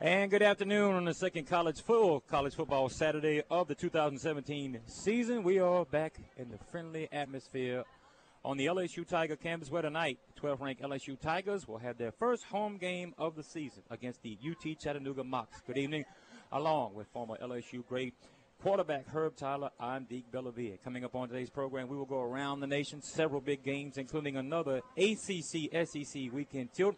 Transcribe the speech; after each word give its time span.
And 0.00 0.30
good 0.30 0.42
afternoon 0.42 0.94
on 0.94 1.06
the 1.06 1.12
second 1.12 1.48
college 1.48 1.80
full 1.80 2.20
college 2.20 2.54
football 2.54 2.88
Saturday 2.88 3.42
of 3.50 3.66
the 3.66 3.74
2017 3.74 4.78
season. 4.86 5.42
We 5.42 5.58
are 5.58 5.84
back 5.84 6.20
in 6.36 6.50
the 6.50 6.58
friendly 6.70 7.08
atmosphere 7.10 7.82
on 8.44 8.56
the 8.58 8.66
LSU 8.66 9.04
Tiger 9.04 9.34
campus 9.34 9.72
where 9.72 9.82
tonight 9.82 10.20
12th 10.40 10.60
ranked 10.60 10.82
LSU 10.82 11.18
Tigers 11.18 11.66
will 11.66 11.78
have 11.78 11.98
their 11.98 12.12
first 12.12 12.44
home 12.44 12.76
game 12.76 13.12
of 13.18 13.34
the 13.34 13.42
season 13.42 13.82
against 13.90 14.22
the 14.22 14.38
UT 14.48 14.78
Chattanooga 14.78 15.24
Mocs. 15.24 15.66
Good 15.66 15.78
evening, 15.78 16.04
along 16.52 16.94
with 16.94 17.08
former 17.08 17.36
LSU 17.42 17.84
great 17.84 18.14
quarterback 18.62 19.08
Herb 19.08 19.34
Tyler. 19.34 19.70
I'm 19.80 20.04
Deke 20.04 20.30
Bellavia. 20.30 20.80
Coming 20.84 21.04
up 21.04 21.16
on 21.16 21.26
today's 21.26 21.50
program, 21.50 21.88
we 21.88 21.96
will 21.96 22.06
go 22.06 22.22
around 22.22 22.60
the 22.60 22.68
nation, 22.68 23.02
several 23.02 23.40
big 23.40 23.64
games, 23.64 23.98
including 23.98 24.36
another 24.36 24.80
ACC 24.96 25.88
SEC 25.88 26.32
weekend 26.32 26.72
tilt. 26.72 26.94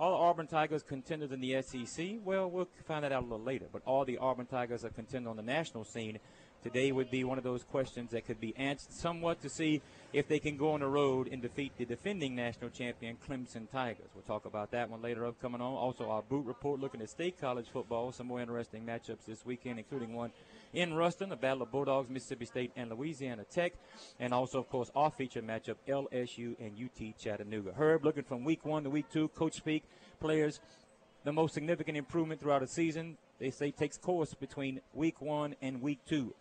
All 0.00 0.10
the 0.10 0.16
Auburn 0.16 0.46
Tigers 0.48 0.82
contenders 0.82 1.30
in 1.30 1.40
the 1.40 1.62
SEC? 1.62 2.16
Well, 2.24 2.50
we'll 2.50 2.68
find 2.84 3.04
that 3.04 3.12
out 3.12 3.22
a 3.22 3.26
little 3.26 3.44
later. 3.44 3.66
But 3.72 3.82
all 3.86 4.04
the 4.04 4.18
Auburn 4.18 4.46
Tigers 4.46 4.84
are 4.84 4.90
contending 4.90 5.28
on 5.28 5.36
the 5.36 5.42
national 5.42 5.84
scene. 5.84 6.18
Today 6.64 6.92
would 6.92 7.10
be 7.10 7.24
one 7.24 7.36
of 7.36 7.44
those 7.44 7.62
questions 7.62 8.12
that 8.12 8.24
could 8.24 8.40
be 8.40 8.56
answered 8.56 8.90
somewhat 8.90 9.42
to 9.42 9.50
see 9.50 9.82
if 10.14 10.28
they 10.28 10.38
can 10.38 10.56
go 10.56 10.72
on 10.72 10.80
the 10.80 10.86
road 10.86 11.28
and 11.30 11.42
defeat 11.42 11.72
the 11.76 11.84
defending 11.84 12.34
national 12.34 12.70
champion 12.70 13.18
Clemson 13.28 13.70
Tigers. 13.70 14.08
We'll 14.14 14.22
talk 14.22 14.46
about 14.46 14.70
that 14.70 14.88
one 14.88 15.02
later 15.02 15.26
up 15.26 15.38
coming 15.42 15.60
on. 15.60 15.74
Also, 15.74 16.08
our 16.08 16.22
boot 16.22 16.46
report 16.46 16.80
looking 16.80 17.02
at 17.02 17.10
state 17.10 17.38
college 17.38 17.66
football. 17.70 18.12
Some 18.12 18.28
more 18.28 18.40
interesting 18.40 18.82
matchups 18.82 19.26
this 19.26 19.44
weekend, 19.44 19.78
including 19.78 20.14
one 20.14 20.32
in 20.72 20.94
Ruston, 20.94 21.28
the 21.28 21.36
battle 21.36 21.64
of 21.64 21.70
Bulldogs, 21.70 22.08
Mississippi 22.08 22.46
State, 22.46 22.72
and 22.76 22.90
Louisiana 22.90 23.44
Tech. 23.44 23.74
And 24.18 24.32
also, 24.32 24.58
of 24.58 24.70
course, 24.70 24.90
our 24.96 25.10
featured 25.10 25.46
matchup, 25.46 25.76
LSU 25.86 26.56
and 26.58 26.78
UT 26.82 27.18
Chattanooga. 27.18 27.74
Herb, 27.74 28.06
looking 28.06 28.24
from 28.24 28.42
week 28.42 28.64
one 28.64 28.84
to 28.84 28.90
week 28.90 29.10
two, 29.12 29.28
coach 29.28 29.56
speak, 29.56 29.82
players, 30.18 30.60
the 31.24 31.32
most 31.32 31.52
significant 31.52 31.98
improvement 31.98 32.40
throughout 32.40 32.62
the 32.62 32.66
season, 32.66 33.18
they 33.38 33.50
say 33.50 33.70
takes 33.70 33.98
course 33.98 34.32
between 34.32 34.80
week 34.94 35.20
one 35.20 35.56
and 35.60 35.82
week 35.82 35.98
two. 36.06 36.34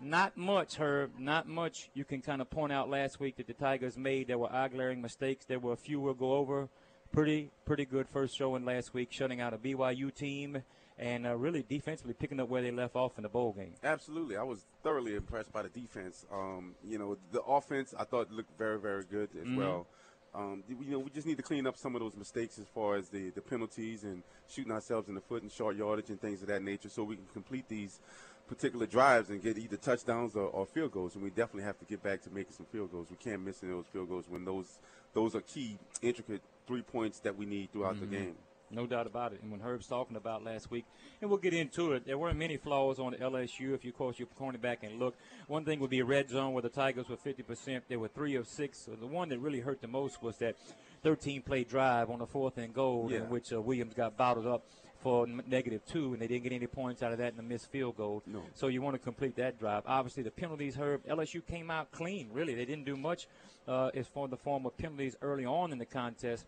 Not 0.00 0.36
much, 0.36 0.76
Herb. 0.76 1.12
Not 1.18 1.48
much 1.48 1.90
you 1.94 2.04
can 2.04 2.20
kind 2.20 2.40
of 2.40 2.50
point 2.50 2.72
out 2.72 2.90
last 2.90 3.18
week 3.18 3.36
that 3.36 3.46
the 3.46 3.54
Tigers 3.54 3.96
made. 3.96 4.28
There 4.28 4.38
were 4.38 4.52
eye 4.52 4.68
glaring 4.68 5.00
mistakes. 5.00 5.44
There 5.46 5.58
were 5.58 5.72
a 5.72 5.76
few 5.76 6.00
we'll 6.00 6.14
go 6.14 6.34
over. 6.34 6.68
Pretty, 7.12 7.50
pretty 7.64 7.84
good 7.84 8.08
first 8.08 8.36
showing 8.36 8.64
last 8.64 8.92
week, 8.92 9.08
shutting 9.10 9.40
out 9.40 9.54
a 9.54 9.58
BYU 9.58 10.14
team 10.14 10.62
and 10.98 11.26
uh, 11.26 11.36
really 11.36 11.64
defensively 11.68 12.14
picking 12.14 12.40
up 12.40 12.48
where 12.48 12.62
they 12.62 12.70
left 12.70 12.96
off 12.96 13.12
in 13.16 13.22
the 13.22 13.28
bowl 13.28 13.52
game. 13.52 13.74
Absolutely, 13.84 14.36
I 14.36 14.42
was 14.42 14.64
thoroughly 14.82 15.14
impressed 15.14 15.52
by 15.52 15.62
the 15.62 15.68
defense. 15.68 16.24
Um, 16.32 16.74
you 16.84 16.98
know, 16.98 17.16
the 17.32 17.42
offense 17.42 17.94
I 17.98 18.04
thought 18.04 18.30
looked 18.30 18.56
very, 18.58 18.78
very 18.78 19.04
good 19.04 19.30
as 19.38 19.46
mm-hmm. 19.46 19.56
well. 19.56 19.86
Um, 20.34 20.62
you 20.68 20.90
know, 20.90 20.98
we 20.98 21.10
just 21.10 21.26
need 21.26 21.38
to 21.38 21.42
clean 21.42 21.66
up 21.66 21.78
some 21.78 21.94
of 21.94 22.02
those 22.02 22.14
mistakes 22.14 22.58
as 22.58 22.66
far 22.66 22.96
as 22.96 23.08
the, 23.08 23.30
the 23.30 23.40
penalties 23.40 24.04
and 24.04 24.22
shooting 24.48 24.72
ourselves 24.72 25.08
in 25.08 25.14
the 25.14 25.20
foot 25.20 25.42
and 25.42 25.50
short 25.50 25.76
yardage 25.76 26.10
and 26.10 26.20
things 26.20 26.42
of 26.42 26.48
that 26.48 26.62
nature, 26.62 26.90
so 26.90 27.04
we 27.04 27.16
can 27.16 27.24
complete 27.32 27.66
these 27.68 28.00
particular 28.48 28.86
drives 28.86 29.30
and 29.30 29.42
get 29.42 29.58
either 29.58 29.76
touchdowns 29.76 30.36
or, 30.36 30.46
or, 30.48 30.66
field 30.66 30.92
goals. 30.92 31.14
And 31.14 31.24
we 31.24 31.30
definitely 31.30 31.64
have 31.64 31.78
to 31.78 31.84
get 31.84 32.02
back 32.02 32.22
to 32.22 32.30
making 32.30 32.52
some 32.52 32.66
field 32.66 32.92
goals. 32.92 33.08
We 33.10 33.16
can't 33.16 33.44
miss 33.44 33.62
any 33.62 33.72
of 33.72 33.78
those 33.78 33.86
field 33.92 34.08
goals 34.08 34.24
when 34.28 34.44
those 34.44 34.78
those 35.14 35.34
are 35.34 35.40
key, 35.40 35.78
intricate 36.02 36.42
three 36.66 36.82
points 36.82 37.20
that 37.20 37.36
we 37.36 37.46
need 37.46 37.72
throughout 37.72 37.94
mm-hmm. 37.94 38.10
the 38.10 38.16
game. 38.16 38.34
No 38.70 38.86
doubt 38.86 39.06
about 39.06 39.32
it. 39.32 39.40
And 39.42 39.50
when 39.50 39.60
Herb's 39.60 39.86
talking 39.86 40.16
about 40.16 40.44
last 40.44 40.70
week, 40.70 40.84
and 41.20 41.30
we'll 41.30 41.38
get 41.38 41.54
into 41.54 41.92
it, 41.92 42.04
there 42.04 42.18
weren't 42.18 42.38
many 42.38 42.56
flaws 42.56 42.98
on 42.98 43.12
the 43.12 43.18
LSU. 43.18 43.74
If 43.74 43.84
you, 43.84 43.90
of 43.90 43.96
course, 43.96 44.18
you 44.18 44.26
cornerback 44.38 44.78
and 44.82 44.98
look, 44.98 45.14
one 45.46 45.64
thing 45.64 45.78
would 45.80 45.90
be 45.90 46.00
a 46.00 46.04
red 46.04 46.28
zone 46.28 46.52
where 46.52 46.62
the 46.62 46.68
Tigers 46.68 47.08
were 47.08 47.16
50%. 47.16 47.82
They 47.88 47.96
were 47.96 48.08
three 48.08 48.34
of 48.34 48.48
six. 48.48 48.78
So 48.78 48.92
the 48.92 49.06
one 49.06 49.28
that 49.28 49.38
really 49.38 49.60
hurt 49.60 49.80
the 49.80 49.88
most 49.88 50.20
was 50.22 50.36
that 50.38 50.56
13 51.04 51.42
play 51.42 51.62
drive 51.62 52.10
on 52.10 52.18
the 52.18 52.26
fourth 52.26 52.58
and 52.58 52.74
goal, 52.74 53.08
yeah. 53.10 53.18
in 53.18 53.30
which 53.30 53.52
uh, 53.52 53.60
Williams 53.60 53.94
got 53.94 54.16
bottled 54.16 54.46
up 54.46 54.64
for 55.06 55.24
negative 55.24 55.86
two, 55.86 56.14
and 56.14 56.20
they 56.20 56.26
didn't 56.26 56.42
get 56.42 56.52
any 56.52 56.66
points 56.66 57.00
out 57.00 57.12
of 57.12 57.18
that 57.18 57.30
in 57.30 57.36
the 57.36 57.42
missed 57.44 57.70
field 57.70 57.96
goal. 57.96 58.24
No. 58.26 58.42
So 58.54 58.66
you 58.66 58.82
want 58.82 58.94
to 58.94 58.98
complete 58.98 59.36
that 59.36 59.56
drive. 59.56 59.84
Obviously, 59.86 60.24
the 60.24 60.32
penalties, 60.32 60.74
Herb, 60.74 61.06
LSU 61.06 61.46
came 61.46 61.70
out 61.70 61.92
clean, 61.92 62.28
really. 62.32 62.56
They 62.56 62.64
didn't 62.64 62.86
do 62.86 62.96
much 62.96 63.28
uh, 63.68 63.92
as 63.94 64.08
far 64.08 64.26
the 64.26 64.36
form 64.36 64.66
of 64.66 64.76
penalties 64.76 65.14
early 65.22 65.44
on 65.44 65.70
in 65.70 65.78
the 65.78 65.86
contest. 65.86 66.44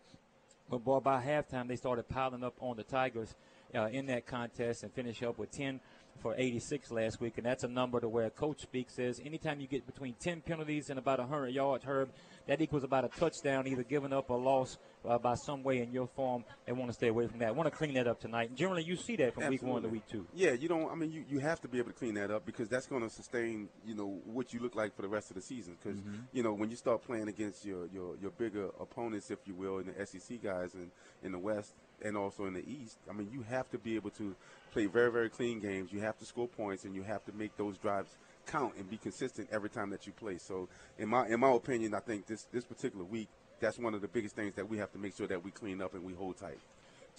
But 0.68 0.82
boy, 0.82 0.98
by 0.98 1.22
halftime, 1.22 1.68
they 1.68 1.76
started 1.76 2.08
piling 2.08 2.42
up 2.42 2.56
on 2.58 2.76
the 2.76 2.82
Tigers 2.82 3.36
uh, 3.76 3.90
in 3.92 4.06
that 4.06 4.26
contest 4.26 4.82
and 4.82 4.92
finish 4.92 5.22
up 5.22 5.38
with 5.38 5.52
10 5.52 5.78
for 6.20 6.34
86 6.36 6.90
last 6.90 7.20
week, 7.20 7.38
and 7.38 7.46
that's 7.46 7.64
a 7.64 7.68
number 7.68 8.00
to 8.00 8.08
where 8.08 8.30
coach 8.30 8.60
speaks 8.60 8.94
says 8.94 9.20
anytime 9.24 9.60
you 9.60 9.66
get 9.66 9.86
between 9.86 10.14
10 10.14 10.42
penalties 10.42 10.90
and 10.90 10.98
about 10.98 11.18
100 11.18 11.48
yards, 11.48 11.84
Herb, 11.84 12.10
that 12.46 12.60
equals 12.60 12.82
about 12.82 13.04
a 13.04 13.08
touchdown, 13.08 13.66
either 13.66 13.82
given 13.82 14.12
up 14.12 14.30
or 14.30 14.38
lost 14.38 14.78
uh, 15.06 15.18
by 15.18 15.34
some 15.34 15.62
way 15.62 15.80
in 15.80 15.92
your 15.92 16.08
form. 16.08 16.44
They 16.66 16.72
want 16.72 16.88
to 16.88 16.94
stay 16.94 17.08
away 17.08 17.26
from 17.26 17.38
that. 17.40 17.54
Want 17.54 17.70
to 17.70 17.76
clean 17.76 17.94
that 17.94 18.08
up 18.08 18.20
tonight. 18.20 18.48
And 18.48 18.58
generally, 18.58 18.82
you 18.82 18.96
see 18.96 19.16
that 19.16 19.34
from 19.34 19.44
Absolutely. 19.44 19.66
week 19.66 19.72
one 19.74 19.82
to 19.82 19.88
week 19.88 20.02
two. 20.10 20.26
Yeah, 20.34 20.52
you 20.52 20.66
don't. 20.66 20.90
I 20.90 20.94
mean, 20.94 21.12
you, 21.12 21.24
you 21.28 21.38
have 21.40 21.60
to 21.60 21.68
be 21.68 21.78
able 21.78 21.90
to 21.90 21.98
clean 21.98 22.14
that 22.14 22.30
up 22.30 22.46
because 22.46 22.68
that's 22.68 22.86
going 22.86 23.02
to 23.02 23.10
sustain, 23.10 23.68
you 23.86 23.94
know, 23.94 24.20
what 24.24 24.52
you 24.52 24.60
look 24.60 24.74
like 24.74 24.96
for 24.96 25.02
the 25.02 25.08
rest 25.08 25.30
of 25.30 25.36
the 25.36 25.42
season. 25.42 25.76
Because 25.82 26.00
mm-hmm. 26.00 26.22
you 26.32 26.42
know, 26.42 26.54
when 26.54 26.70
you 26.70 26.76
start 26.76 27.04
playing 27.04 27.28
against 27.28 27.64
your, 27.64 27.86
your 27.92 28.16
your 28.20 28.30
bigger 28.32 28.70
opponents, 28.80 29.30
if 29.30 29.38
you 29.46 29.54
will, 29.54 29.78
in 29.78 29.86
the 29.86 30.06
SEC 30.06 30.42
guys 30.42 30.74
and 30.74 30.90
in 31.22 31.32
the 31.32 31.38
West 31.38 31.74
and 32.02 32.16
also 32.16 32.46
in 32.46 32.54
the 32.54 32.64
East, 32.66 32.96
I 33.10 33.12
mean, 33.12 33.28
you 33.32 33.42
have 33.42 33.68
to 33.70 33.78
be 33.78 33.96
able 33.96 34.10
to 34.10 34.34
play 34.70 34.86
very 34.86 35.10
very 35.10 35.30
clean 35.30 35.60
games. 35.60 35.92
You 35.92 36.00
have 36.00 36.18
to 36.18 36.24
score 36.24 36.48
points 36.48 36.84
and 36.84 36.94
you 36.94 37.02
have 37.02 37.24
to 37.26 37.32
make 37.32 37.56
those 37.56 37.78
drives 37.78 38.16
count 38.46 38.74
and 38.76 38.88
be 38.88 38.96
consistent 38.96 39.48
every 39.52 39.68
time 39.68 39.90
that 39.90 40.06
you 40.06 40.12
play. 40.12 40.38
So, 40.38 40.68
in 40.98 41.08
my 41.08 41.26
in 41.28 41.40
my 41.40 41.52
opinion, 41.52 41.94
I 41.94 42.00
think 42.00 42.26
this 42.26 42.46
this 42.52 42.64
particular 42.64 43.04
week, 43.04 43.28
that's 43.60 43.78
one 43.78 43.94
of 43.94 44.00
the 44.00 44.08
biggest 44.08 44.36
things 44.36 44.54
that 44.54 44.68
we 44.68 44.78
have 44.78 44.92
to 44.92 44.98
make 44.98 45.16
sure 45.16 45.26
that 45.26 45.42
we 45.42 45.50
clean 45.50 45.82
up 45.82 45.94
and 45.94 46.04
we 46.04 46.14
hold 46.14 46.38
tight. 46.38 46.58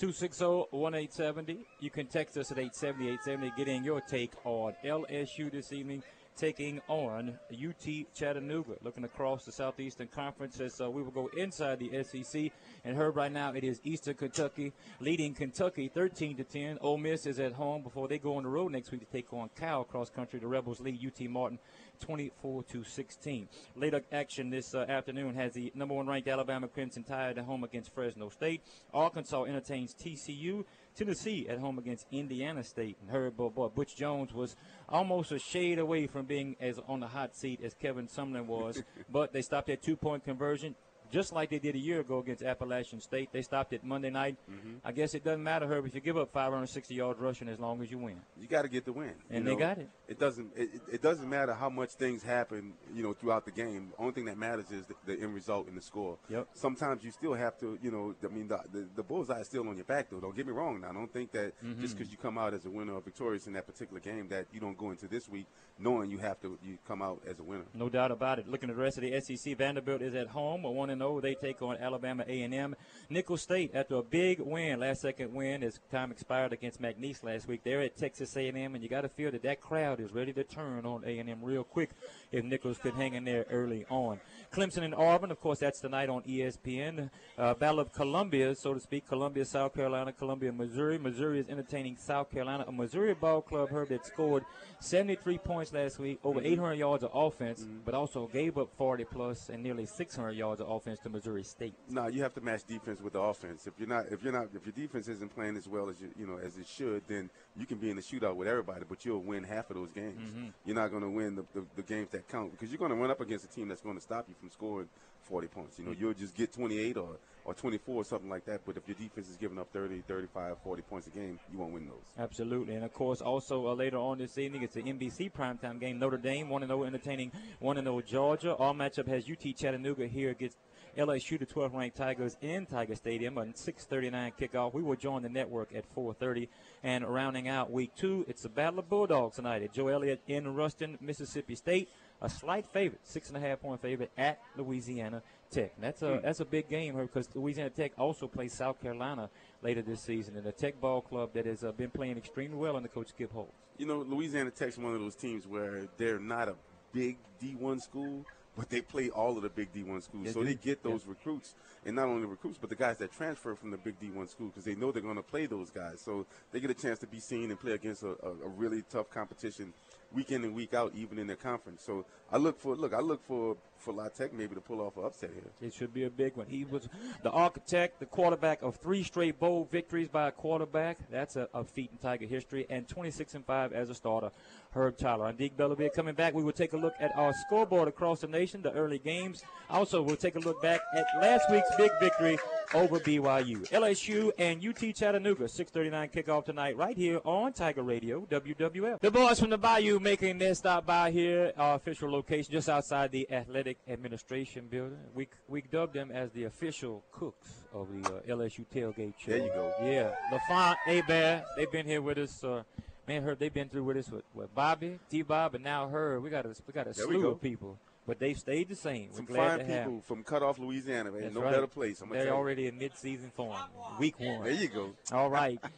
260-1870. 0.01 1.57
You 1.81 1.89
can 1.89 2.07
text 2.07 2.37
us 2.37 2.51
at 2.51 2.57
870-870. 2.57 3.57
Get 3.57 3.67
in 3.67 3.83
your 3.83 3.99
take 3.99 4.31
on 4.45 4.73
LSU 4.85 5.51
this 5.51 5.73
evening 5.73 6.03
taking 6.39 6.79
on 6.87 7.37
UT 7.51 7.85
Chattanooga. 8.15 8.75
Looking 8.81 9.03
across 9.03 9.43
the 9.43 9.51
Southeastern 9.51 10.07
Conference 10.07 10.61
as 10.61 10.79
uh, 10.79 10.89
we 10.89 11.03
will 11.03 11.11
go 11.11 11.29
inside 11.35 11.79
the 11.79 12.01
SEC. 12.03 12.51
And 12.85 12.95
Herb, 12.95 13.17
right 13.17 13.31
now 13.31 13.51
it 13.51 13.65
is 13.65 13.81
Eastern 13.83 14.13
Kentucky 14.13 14.71
leading 15.01 15.33
Kentucky 15.33 15.89
13 15.89 16.37
to 16.37 16.45
10. 16.45 16.77
Ole 16.79 16.97
Miss 16.97 17.25
is 17.25 17.39
at 17.39 17.51
home 17.51 17.83
before 17.83 18.07
they 18.07 18.17
go 18.17 18.37
on 18.37 18.43
the 18.43 18.49
road 18.49 18.71
next 18.71 18.89
week 18.89 19.01
to 19.01 19.07
take 19.07 19.33
on 19.33 19.49
Cal 19.59 19.83
cross 19.83 20.09
country. 20.09 20.39
The 20.39 20.47
Rebels 20.47 20.79
lead 20.79 21.05
UT 21.05 21.29
Martin 21.29 21.59
24 21.99 22.63
to 22.63 22.85
16. 22.85 23.49
Later 23.75 24.01
action 24.13 24.49
this 24.49 24.73
uh, 24.73 24.85
afternoon 24.87 25.35
has 25.35 25.51
the 25.51 25.73
number 25.75 25.93
one 25.93 26.07
ranked 26.07 26.29
Alabama 26.29 26.69
Crimson 26.69 27.03
Tide 27.03 27.37
at 27.37 27.43
home 27.43 27.65
against 27.65 27.93
Fresno 27.93 28.29
State. 28.29 28.61
Arkansas 28.93 29.43
entertains 29.43 29.93
TCU. 29.93 30.63
Tennessee 30.99 31.47
at 31.47 31.59
home 31.59 31.79
against 31.79 32.05
Indiana 32.11 32.61
State. 32.61 32.97
And 33.01 33.09
Herb, 33.09 33.37
boy, 33.37 33.47
boy, 33.47 33.69
Butch 33.69 33.95
Jones 33.95 34.33
was 34.33 34.57
almost 34.89 35.31
a 35.31 35.39
shade 35.39 35.79
away 35.79 36.07
from 36.07 36.25
being 36.25 36.57
as 36.59 36.77
on 36.89 36.99
the 36.99 37.07
hot 37.07 37.37
seat 37.37 37.61
as 37.63 37.73
Kevin 37.73 38.07
Sumlin 38.07 38.47
was, 38.47 38.83
but 39.09 39.31
they 39.31 39.41
stopped 39.41 39.67
that 39.67 39.81
two-point 39.81 40.25
conversion 40.25 40.75
just 41.11 41.33
like 41.33 41.49
they 41.49 41.59
did 41.59 41.75
a 41.75 41.79
year 41.79 42.01
ago 42.01 42.19
against 42.19 42.43
Appalachian 42.43 42.99
State. 43.01 43.29
They 43.31 43.41
stopped 43.41 43.73
it 43.73 43.83
Monday 43.83 44.09
night. 44.09 44.37
Mm-hmm. 44.49 44.77
I 44.83 44.91
guess 44.91 45.13
it 45.13 45.23
doesn't 45.23 45.43
matter, 45.43 45.67
Herb, 45.67 45.85
if 45.85 45.95
you 45.95 46.01
give 46.01 46.17
up 46.17 46.31
560 46.31 46.93
yards 46.93 47.19
rushing 47.19 47.49
as 47.49 47.59
long 47.59 47.81
as 47.81 47.91
you 47.91 47.97
win. 47.97 48.19
You 48.39 48.47
got 48.47 48.63
to 48.63 48.69
get 48.69 48.85
the 48.85 48.93
win. 48.93 49.13
And 49.29 49.45
know? 49.45 49.51
they 49.51 49.59
got 49.59 49.77
it. 49.77 49.89
It 50.07 50.19
doesn't. 50.19 50.51
It, 50.55 50.69
it, 50.91 51.01
doesn't 51.01 51.29
matter 51.29 51.53
how 51.53 51.69
much 51.69 51.91
things 51.91 52.23
happen, 52.23 52.73
you 52.93 53.03
know, 53.03 53.13
throughout 53.13 53.45
the 53.45 53.51
game. 53.51 53.89
The 53.95 54.01
only 54.01 54.13
thing 54.13 54.25
that 54.25 54.37
matters 54.37 54.71
is 54.71 54.85
the, 54.85 54.95
the 55.05 55.21
end 55.21 55.33
result 55.33 55.67
and 55.67 55.77
the 55.77 55.81
score. 55.81 56.17
Yep. 56.29 56.47
Sometimes 56.53 57.03
you 57.03 57.11
still 57.11 57.33
have 57.33 57.57
to, 57.59 57.77
you 57.81 57.91
know, 57.91 58.15
I 58.23 58.27
mean, 58.27 58.47
the, 58.47 58.59
the, 58.71 58.87
the 58.95 59.03
bullseye 59.03 59.39
is 59.39 59.47
still 59.47 59.67
on 59.67 59.75
your 59.75 59.85
back, 59.85 60.09
though. 60.09 60.19
Don't 60.19 60.35
get 60.35 60.45
me 60.45 60.53
wrong. 60.53 60.81
Now, 60.81 60.91
don't 60.91 61.11
think 61.11 61.31
that 61.31 61.53
mm-hmm. 61.63 61.81
just 61.81 61.97
because 61.97 62.11
you 62.11 62.17
come 62.17 62.37
out 62.37 62.53
as 62.53 62.65
a 62.65 62.69
winner 62.69 62.93
or 62.93 63.01
victorious 63.01 63.47
in 63.47 63.53
that 63.53 63.65
particular 63.65 63.99
game, 63.99 64.27
that 64.29 64.47
you 64.51 64.59
don't 64.59 64.77
go 64.77 64.91
into 64.91 65.07
this 65.07 65.29
week 65.29 65.45
knowing 65.79 66.11
you 66.11 66.17
have 66.17 66.39
to 66.41 66.57
you 66.63 66.77
come 66.87 67.01
out 67.01 67.21
as 67.27 67.39
a 67.39 67.43
winner. 67.43 67.63
No 67.73 67.89
doubt 67.89 68.11
about 68.11 68.39
it. 68.39 68.47
Looking 68.47 68.69
at 68.69 68.75
the 68.75 68.81
rest 68.81 68.97
of 68.97 69.03
the 69.03 69.19
SEC, 69.21 69.57
Vanderbilt 69.57 70.01
is 70.01 70.13
at 70.13 70.27
home, 70.27 70.65
a 70.65 70.71
one 70.71 70.89
and 70.89 70.98
0. 70.99 71.21
They 71.21 71.33
take 71.33 71.61
on 71.63 71.77
Alabama 71.77 72.23
A&M. 72.27 72.75
Nicholls 73.09 73.41
State, 73.41 73.71
after 73.73 73.95
a 73.95 74.03
big 74.03 74.39
win, 74.39 74.79
last 74.79 75.01
second 75.01 75.33
win, 75.33 75.63
as 75.63 75.79
time 75.91 76.11
expired 76.11 76.53
against 76.53 76.79
McNeese 76.79 77.23
last 77.23 77.47
week, 77.47 77.61
they're 77.63 77.81
at 77.81 77.97
Texas 77.97 78.37
A&M, 78.37 78.75
and 78.75 78.83
you 78.83 78.89
got 78.89 79.01
to 79.01 79.09
feel 79.09 79.31
that 79.31 79.41
that 79.41 79.61
crowd 79.61 79.99
is 79.99 80.11
ready 80.11 80.33
to 80.33 80.43
turn 80.43 80.85
on 80.85 81.03
A&M 81.03 81.39
real 81.41 81.63
quick 81.63 81.89
if 82.31 82.43
Nicholls 82.43 82.77
could 82.77 82.93
hang 82.93 83.15
in 83.15 83.23
there 83.23 83.45
early 83.49 83.85
on. 83.89 84.19
Clemson 84.51 84.83
and 84.83 84.95
Auburn, 84.95 85.31
of 85.31 85.39
course, 85.39 85.59
that's 85.59 85.79
tonight 85.79 86.09
on 86.09 86.23
ESPN. 86.23 87.09
Uh, 87.37 87.53
Battle 87.53 87.79
of 87.79 87.93
Columbia, 87.93 88.55
so 88.55 88.73
to 88.73 88.79
speak. 88.79 89.07
Columbia, 89.07 89.45
South 89.45 89.73
Carolina, 89.73 90.11
Columbia, 90.11 90.51
Missouri. 90.51 90.97
Missouri 90.97 91.39
is 91.39 91.47
entertaining 91.49 91.95
South 91.97 92.31
Carolina. 92.31 92.65
A 92.67 92.71
Missouri 92.71 93.13
ball 93.13 93.41
club, 93.41 93.69
Herb, 93.69 93.89
that 93.89 94.05
scored 94.05 94.43
73 94.79 95.37
points 95.37 95.71
last 95.71 95.99
week, 95.99 96.19
over 96.23 96.41
800 96.41 96.73
yards 96.73 97.03
of 97.03 97.11
offense, 97.13 97.67
but 97.85 97.93
also 97.93 98.27
gave 98.27 98.57
up 98.57 98.69
40 98.75 99.03
plus 99.05 99.49
and 99.49 99.61
nearly 99.61 99.85
600 99.85 100.31
yards 100.31 100.61
of 100.61 100.69
offense 100.69 100.88
to 100.99 101.09
Missouri 101.09 101.43
State. 101.43 101.75
No, 101.89 102.07
you 102.07 102.23
have 102.23 102.33
to 102.33 102.41
match 102.41 102.63
defense 102.63 103.01
with 103.01 103.13
the 103.13 103.19
offense. 103.19 103.67
If 103.67 103.73
you're 103.77 103.87
not, 103.87 104.05
if 104.11 104.23
you're 104.23 104.33
not, 104.33 104.47
if 104.53 104.65
your 104.65 104.73
defense 104.73 105.07
isn't 105.07 105.33
playing 105.35 105.57
as 105.57 105.67
well 105.67 105.89
as 105.89 106.01
you, 106.01 106.09
you 106.17 106.25
know, 106.25 106.37
as 106.37 106.57
it 106.57 106.67
should, 106.67 107.03
then 107.07 107.29
you 107.55 107.65
can 107.65 107.77
be 107.77 107.89
in 107.89 107.95
the 107.95 108.01
shootout 108.01 108.35
with 108.35 108.47
everybody, 108.47 108.85
but 108.87 109.05
you'll 109.05 109.21
win 109.21 109.43
half 109.43 109.69
of 109.69 109.75
those 109.75 109.91
games. 109.91 110.19
You're 110.65 110.75
not 110.75 110.89
going 110.89 111.03
to 111.03 111.09
win 111.09 111.35
the, 111.35 111.45
the, 111.53 111.65
the 111.75 111.83
games 111.83 112.09
that 112.11 112.27
count 112.27 112.51
because 112.51 112.69
you're 112.69 112.79
going 112.79 112.91
to 112.91 112.97
run 112.97 113.11
up 113.11 113.21
against 113.21 113.45
a 113.45 113.49
team 113.49 113.67
that's 113.67 113.81
going 113.81 113.95
to 113.95 114.01
stop 114.01 114.25
you 114.27 114.35
from 114.39 114.49
scoring 114.49 114.89
40 115.23 115.47
points. 115.47 115.79
You 115.79 115.85
know, 115.85 115.95
you'll 115.97 116.13
just 116.13 116.35
get 116.35 116.51
28 116.51 116.97
or, 116.97 117.17
or 117.45 117.53
24 117.53 117.95
or 117.95 118.03
something 118.03 118.29
like 118.29 118.45
that. 118.45 118.61
But 118.65 118.77
if 118.77 118.87
your 118.87 118.95
defense 118.95 119.29
is 119.29 119.35
giving 119.35 119.59
up 119.59 119.71
30, 119.71 120.01
35, 120.07 120.57
40 120.63 120.81
points 120.83 121.07
a 121.07 121.11
game, 121.11 121.39
you 121.51 121.59
won't 121.59 121.73
win 121.73 121.85
those. 121.87 122.03
Absolutely, 122.17 122.75
and 122.75 122.83
of 122.83 122.93
course, 122.93 123.21
also 123.21 123.67
uh, 123.67 123.73
later 123.73 123.97
on 123.97 124.17
this 124.17 124.37
evening, 124.37 124.63
it's 124.63 124.73
the 124.73 124.81
NBC 124.81 125.31
primetime 125.31 125.79
game. 125.79 125.99
Notre 125.99 126.17
Dame, 126.17 126.49
one 126.49 126.63
and 126.63 126.69
zero, 126.69 126.83
entertaining 126.83 127.31
one 127.59 127.77
and 127.77 127.85
zero 127.85 128.01
Georgia. 128.01 128.55
Our 128.55 128.73
matchup 128.73 129.07
has 129.07 129.25
UT 129.29 129.55
Chattanooga 129.55 130.07
here 130.07 130.31
against 130.31 130.57
LSU, 130.99 131.39
the 131.39 131.45
12th 131.45 131.73
ranked 131.73 131.95
Tigers 131.95 132.35
in 132.41 132.65
Tiger 132.65 132.93
Stadium, 132.93 133.37
a 133.37 133.45
6:39 133.45 134.33
kickoff. 134.37 134.73
We 134.73 134.83
will 134.83 134.97
join 134.97 135.21
the 135.21 135.29
network 135.29 135.73
at 135.73 135.85
4:30, 135.95 136.49
and 136.83 137.07
rounding 137.07 137.47
out 137.47 137.71
week 137.71 137.95
two, 137.95 138.25
it's 138.27 138.43
the 138.43 138.49
Battle 138.49 138.79
of 138.79 138.89
Bulldogs 138.89 139.37
tonight 139.37 139.63
at 139.63 139.71
Joe 139.71 139.85
Aillet 139.85 140.19
in 140.27 140.53
Ruston, 140.53 140.97
Mississippi 140.99 141.55
State. 141.55 141.89
A 142.21 142.29
slight 142.29 142.67
favorite, 142.67 142.99
six 143.05 143.29
and 143.29 143.37
a 143.37 143.39
half 143.39 143.61
point 143.61 143.81
favorite 143.81 144.11
at 144.17 144.41
Louisiana 144.57 145.23
Tech. 145.49 145.71
And 145.75 145.83
that's 145.85 146.01
a 146.01 146.19
that's 146.21 146.41
a 146.41 146.45
big 146.45 146.67
game 146.67 146.97
because 146.97 147.33
Louisiana 147.33 147.69
Tech 147.69 147.93
also 147.97 148.27
plays 148.27 148.53
South 148.53 148.81
Carolina 148.81 149.29
later 149.61 149.81
this 149.81 150.01
season, 150.01 150.35
and 150.35 150.45
a 150.45 150.51
Tech 150.51 150.81
ball 150.81 151.01
club 151.01 151.29
that 151.33 151.45
has 151.45 151.63
uh, 151.63 151.71
been 151.71 151.91
playing 151.91 152.17
extremely 152.17 152.57
well 152.57 152.75
under 152.75 152.89
Coach 152.89 153.09
Skip 153.09 153.31
Holtz. 153.31 153.53
You 153.77 153.85
know, 153.85 153.99
Louisiana 153.99 154.51
Tech's 154.51 154.77
one 154.77 154.93
of 154.93 154.99
those 154.99 155.15
teams 155.15 155.47
where 155.47 155.87
they're 155.95 156.19
not 156.19 156.49
a 156.49 156.55
big 156.91 157.17
D1 157.41 157.79
school, 157.79 158.25
but 158.59 158.69
they 158.69 158.81
play 158.81 159.09
all 159.09 159.37
of 159.37 159.43
the 159.43 159.49
big 159.49 159.73
D1 159.73 160.03
schools. 160.03 160.25
They 160.25 160.31
so 160.33 160.41
do. 160.41 160.47
they 160.47 160.55
get 160.55 160.83
those 160.83 161.05
recruits, 161.05 161.55
and 161.85 161.95
not 161.95 162.09
only 162.09 162.27
recruits, 162.27 162.57
but 162.57 162.69
the 162.69 162.75
guys 162.75 162.97
that 162.97 163.13
transfer 163.13 163.55
from 163.55 163.71
the 163.71 163.77
big 163.77 163.97
D1 164.01 164.27
school 164.27 164.47
because 164.47 164.65
they 164.65 164.75
know 164.75 164.91
they're 164.91 165.01
going 165.01 165.15
to 165.15 165.23
play 165.23 165.45
those 165.45 165.69
guys. 165.69 166.01
So 166.01 166.25
they 166.51 166.59
get 166.59 166.69
a 166.69 166.73
chance 166.73 166.99
to 166.99 167.07
be 167.07 167.21
seen 167.21 167.51
and 167.51 167.59
play 167.59 167.71
against 167.71 168.03
a, 168.03 168.17
a, 168.21 168.31
a 168.31 168.49
really 168.49 168.83
tough 168.89 169.09
competition 169.09 169.73
week 170.13 170.33
in 170.33 170.43
and 170.43 170.53
week 170.53 170.73
out, 170.73 170.91
even 170.93 171.17
in 171.19 171.27
their 171.27 171.37
conference. 171.37 171.83
So 171.85 172.05
I 172.29 172.37
look 172.37 172.59
for 172.59 172.75
look, 172.75 172.93
I 172.93 172.99
look 172.99 173.25
for 173.25 173.55
for 173.79 173.93
La 173.93 174.09
Tech 174.09 174.33
maybe 174.33 174.55
to 174.55 174.61
pull 174.61 174.81
off 174.81 174.97
an 174.97 175.05
upset 175.05 175.31
here. 175.33 175.51
It 175.61 175.73
should 175.73 175.93
be 175.93 176.03
a 176.03 176.09
big 176.09 176.35
one. 176.35 176.47
He 176.47 176.65
was 176.65 176.87
the 177.23 177.31
architect, 177.31 177.99
the 177.99 178.05
quarterback 178.05 178.61
of 178.61 178.75
three 178.75 179.03
straight 179.03 179.39
bowl 179.39 179.67
victories 179.71 180.09
by 180.09 180.27
a 180.27 180.31
quarterback. 180.31 180.97
That's 181.09 181.35
a, 181.35 181.47
a 181.53 181.63
feat 181.63 181.89
in 181.91 181.97
Tiger 181.97 182.25
history, 182.25 182.65
and 182.69 182.87
26 182.87 183.35
and 183.35 183.45
five 183.45 183.73
as 183.73 183.89
a 183.89 183.95
starter. 183.95 184.31
Herb 184.71 184.97
Tyler. 184.97 185.25
I'm 185.25 185.35
Deke 185.35 185.57
Bellavia 185.57 185.91
coming 185.91 186.13
back. 186.13 186.35
We 186.35 186.43
will 186.43 186.51
take 186.51 186.73
a 186.73 186.77
look 186.77 186.93
at 186.99 187.15
our 187.17 187.33
scoreboard 187.33 187.87
across 187.87 188.21
the 188.21 188.27
nation, 188.27 188.61
the 188.61 188.71
early 188.73 188.99
games. 188.99 189.43
Also, 189.67 190.01
we'll 190.01 190.15
take 190.15 190.35
a 190.35 190.39
look 190.39 190.61
back 190.61 190.79
at 190.95 191.05
last 191.19 191.49
week's 191.49 191.75
big 191.75 191.89
victory 191.99 192.37
over 192.75 192.99
BYU. 192.99 193.67
LSU 193.69 194.31
and 194.37 194.63
UT 194.63 194.93
Chattanooga, 194.95 195.45
6:39 195.45 196.11
kickoff 196.11 196.45
tonight, 196.45 196.77
right 196.77 196.95
here 196.95 197.19
on 197.25 197.51
Tiger 197.53 197.81
Radio, 197.81 198.27
WWL. 198.29 198.99
The 198.99 199.09
boys 199.09 199.39
from 199.39 199.49
the 199.49 199.57
Bayou 199.57 199.99
making 199.99 200.37
their 200.37 200.53
stop 200.53 200.85
by 200.85 201.09
here, 201.09 201.51
our 201.57 201.75
official 201.75 202.11
location 202.11 202.51
just 202.51 202.69
outside 202.69 203.11
the 203.11 203.29
Athletic 203.31 203.68
Administration 203.87 204.67
Building. 204.67 204.97
We 205.13 205.27
we 205.47 205.61
dubbed 205.61 205.93
them 205.93 206.11
as 206.11 206.31
the 206.31 206.45
official 206.45 207.03
cooks 207.11 207.49
of 207.73 207.87
the 207.91 208.07
uh, 208.07 208.37
LSU 208.37 208.65
tailgate 208.73 209.13
show. 209.17 209.31
There 209.31 209.37
you 209.37 209.47
go. 209.47 209.73
Yeah, 209.83 210.11
LaFont, 210.31 210.77
A-Bear, 210.87 211.45
they've 211.55 211.71
been 211.71 211.85
here 211.85 212.01
with 212.01 212.17
us. 212.17 212.43
Uh, 212.43 212.63
man, 213.07 213.23
Herb, 213.23 213.39
they've 213.39 213.53
been 213.53 213.69
through 213.69 213.83
with 213.83 213.97
us 213.97 214.09
with, 214.09 214.23
with 214.33 214.53
Bobby, 214.53 214.99
T-Bob, 215.09 215.55
and 215.55 215.63
now 215.63 215.89
her. 215.89 216.19
We 216.19 216.29
got 216.29 216.45
a 216.45 216.55
we 216.67 216.73
got 216.73 216.87
a 216.87 216.93
There 216.93 217.05
slew 217.05 217.27
of 217.27 217.41
people, 217.41 217.77
but 218.07 218.19
they've 218.19 218.37
stayed 218.37 218.69
the 218.69 218.75
same. 218.75 219.09
Some 219.13 219.27
fine 219.27 219.59
people 219.59 220.01
from 220.05 220.23
cut 220.23 220.43
off 220.43 220.59
Louisiana, 220.59 221.11
man. 221.11 221.21
That's 221.21 221.35
no 221.35 221.41
right. 221.41 221.53
better 221.53 221.67
place. 221.67 222.01
I'm 222.01 222.09
They're 222.09 222.33
already 222.33 222.67
in 222.67 222.77
mid-season 222.77 223.31
form, 223.35 223.57
week 223.99 224.19
one. 224.19 224.43
There 224.43 224.53
you 224.53 224.67
go. 224.67 224.91
All 225.11 225.29
right. 225.29 225.59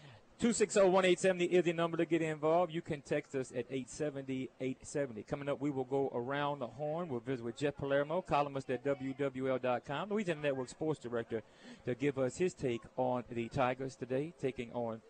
260-1870 0.41 1.49
is 1.49 1.63
the 1.65 1.73
number 1.73 1.97
to 1.97 2.05
get 2.05 2.23
involved. 2.23 2.73
You 2.73 2.81
can 2.81 3.01
text 3.01 3.35
us 3.35 3.51
at 3.55 3.69
870-870. 3.69 5.27
Coming 5.27 5.47
up, 5.47 5.61
we 5.61 5.69
will 5.69 5.83
go 5.83 6.11
around 6.15 6.57
the 6.57 6.67
horn. 6.67 7.09
We'll 7.09 7.19
visit 7.19 7.45
with 7.45 7.57
Jeff 7.57 7.77
Palermo, 7.77 8.23
columnist 8.23 8.71
at 8.71 8.83
WWL.com, 8.83 10.09
Louisiana 10.09 10.41
Network 10.41 10.69
Sports 10.69 10.99
Director, 10.99 11.43
to 11.85 11.93
give 11.93 12.17
us 12.17 12.37
his 12.37 12.55
take 12.55 12.81
on 12.97 13.23
the 13.29 13.49
Tigers 13.49 13.95
today, 13.95 14.33
taking 14.41 14.71
on 14.71 15.01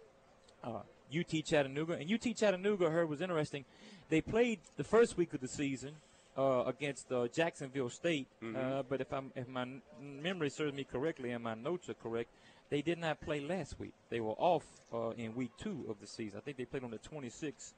uh, 0.66 0.81
UT 1.18 1.45
Chattanooga. 1.45 1.94
And 1.94 2.12
UT 2.12 2.36
Chattanooga, 2.36 2.89
Herb, 2.89 3.07
was 3.07 3.22
interesting. 3.22 3.63
They 4.10 4.19
played 4.19 4.60
the 4.75 4.84
first 4.84 5.16
week 5.16 5.34
of 5.34 5.39
the 5.39 5.48
season 5.48 5.94
uh, 6.38 6.63
against 6.66 7.12
uh, 7.12 7.28
Jacksonville 7.28 7.89
State, 7.89 8.28
uh, 8.56 8.83
but 8.88 9.01
if, 9.01 9.12
I'm, 9.13 9.31
if 9.36 9.48
my 9.48 9.63
n- 9.63 9.81
memory 10.00 10.50
serves 10.50 10.74
me 10.74 10.83
correctly 10.83 11.31
and 11.31 11.44
my 11.44 11.56
notes 11.56 11.89
are 11.89 11.94
correct, 11.95 12.30
they 12.69 12.81
did 12.81 13.00
not 13.00 13.19
play 13.22 13.42
last 13.42 13.78
week. 13.80 13.94
They 14.10 14.22
were 14.22 14.36
off 14.38 14.63
uh, 14.94 15.10
in 15.12 15.36
week 15.36 15.51
two 15.57 15.86
of 15.89 16.00
the 16.00 16.07
season. 16.07 16.38
I 16.38 16.42
think 16.42 16.57
they 16.57 16.66
played 16.66 16.83
on 16.83 16.92
the 16.92 17.00
26th. 17.00 17.74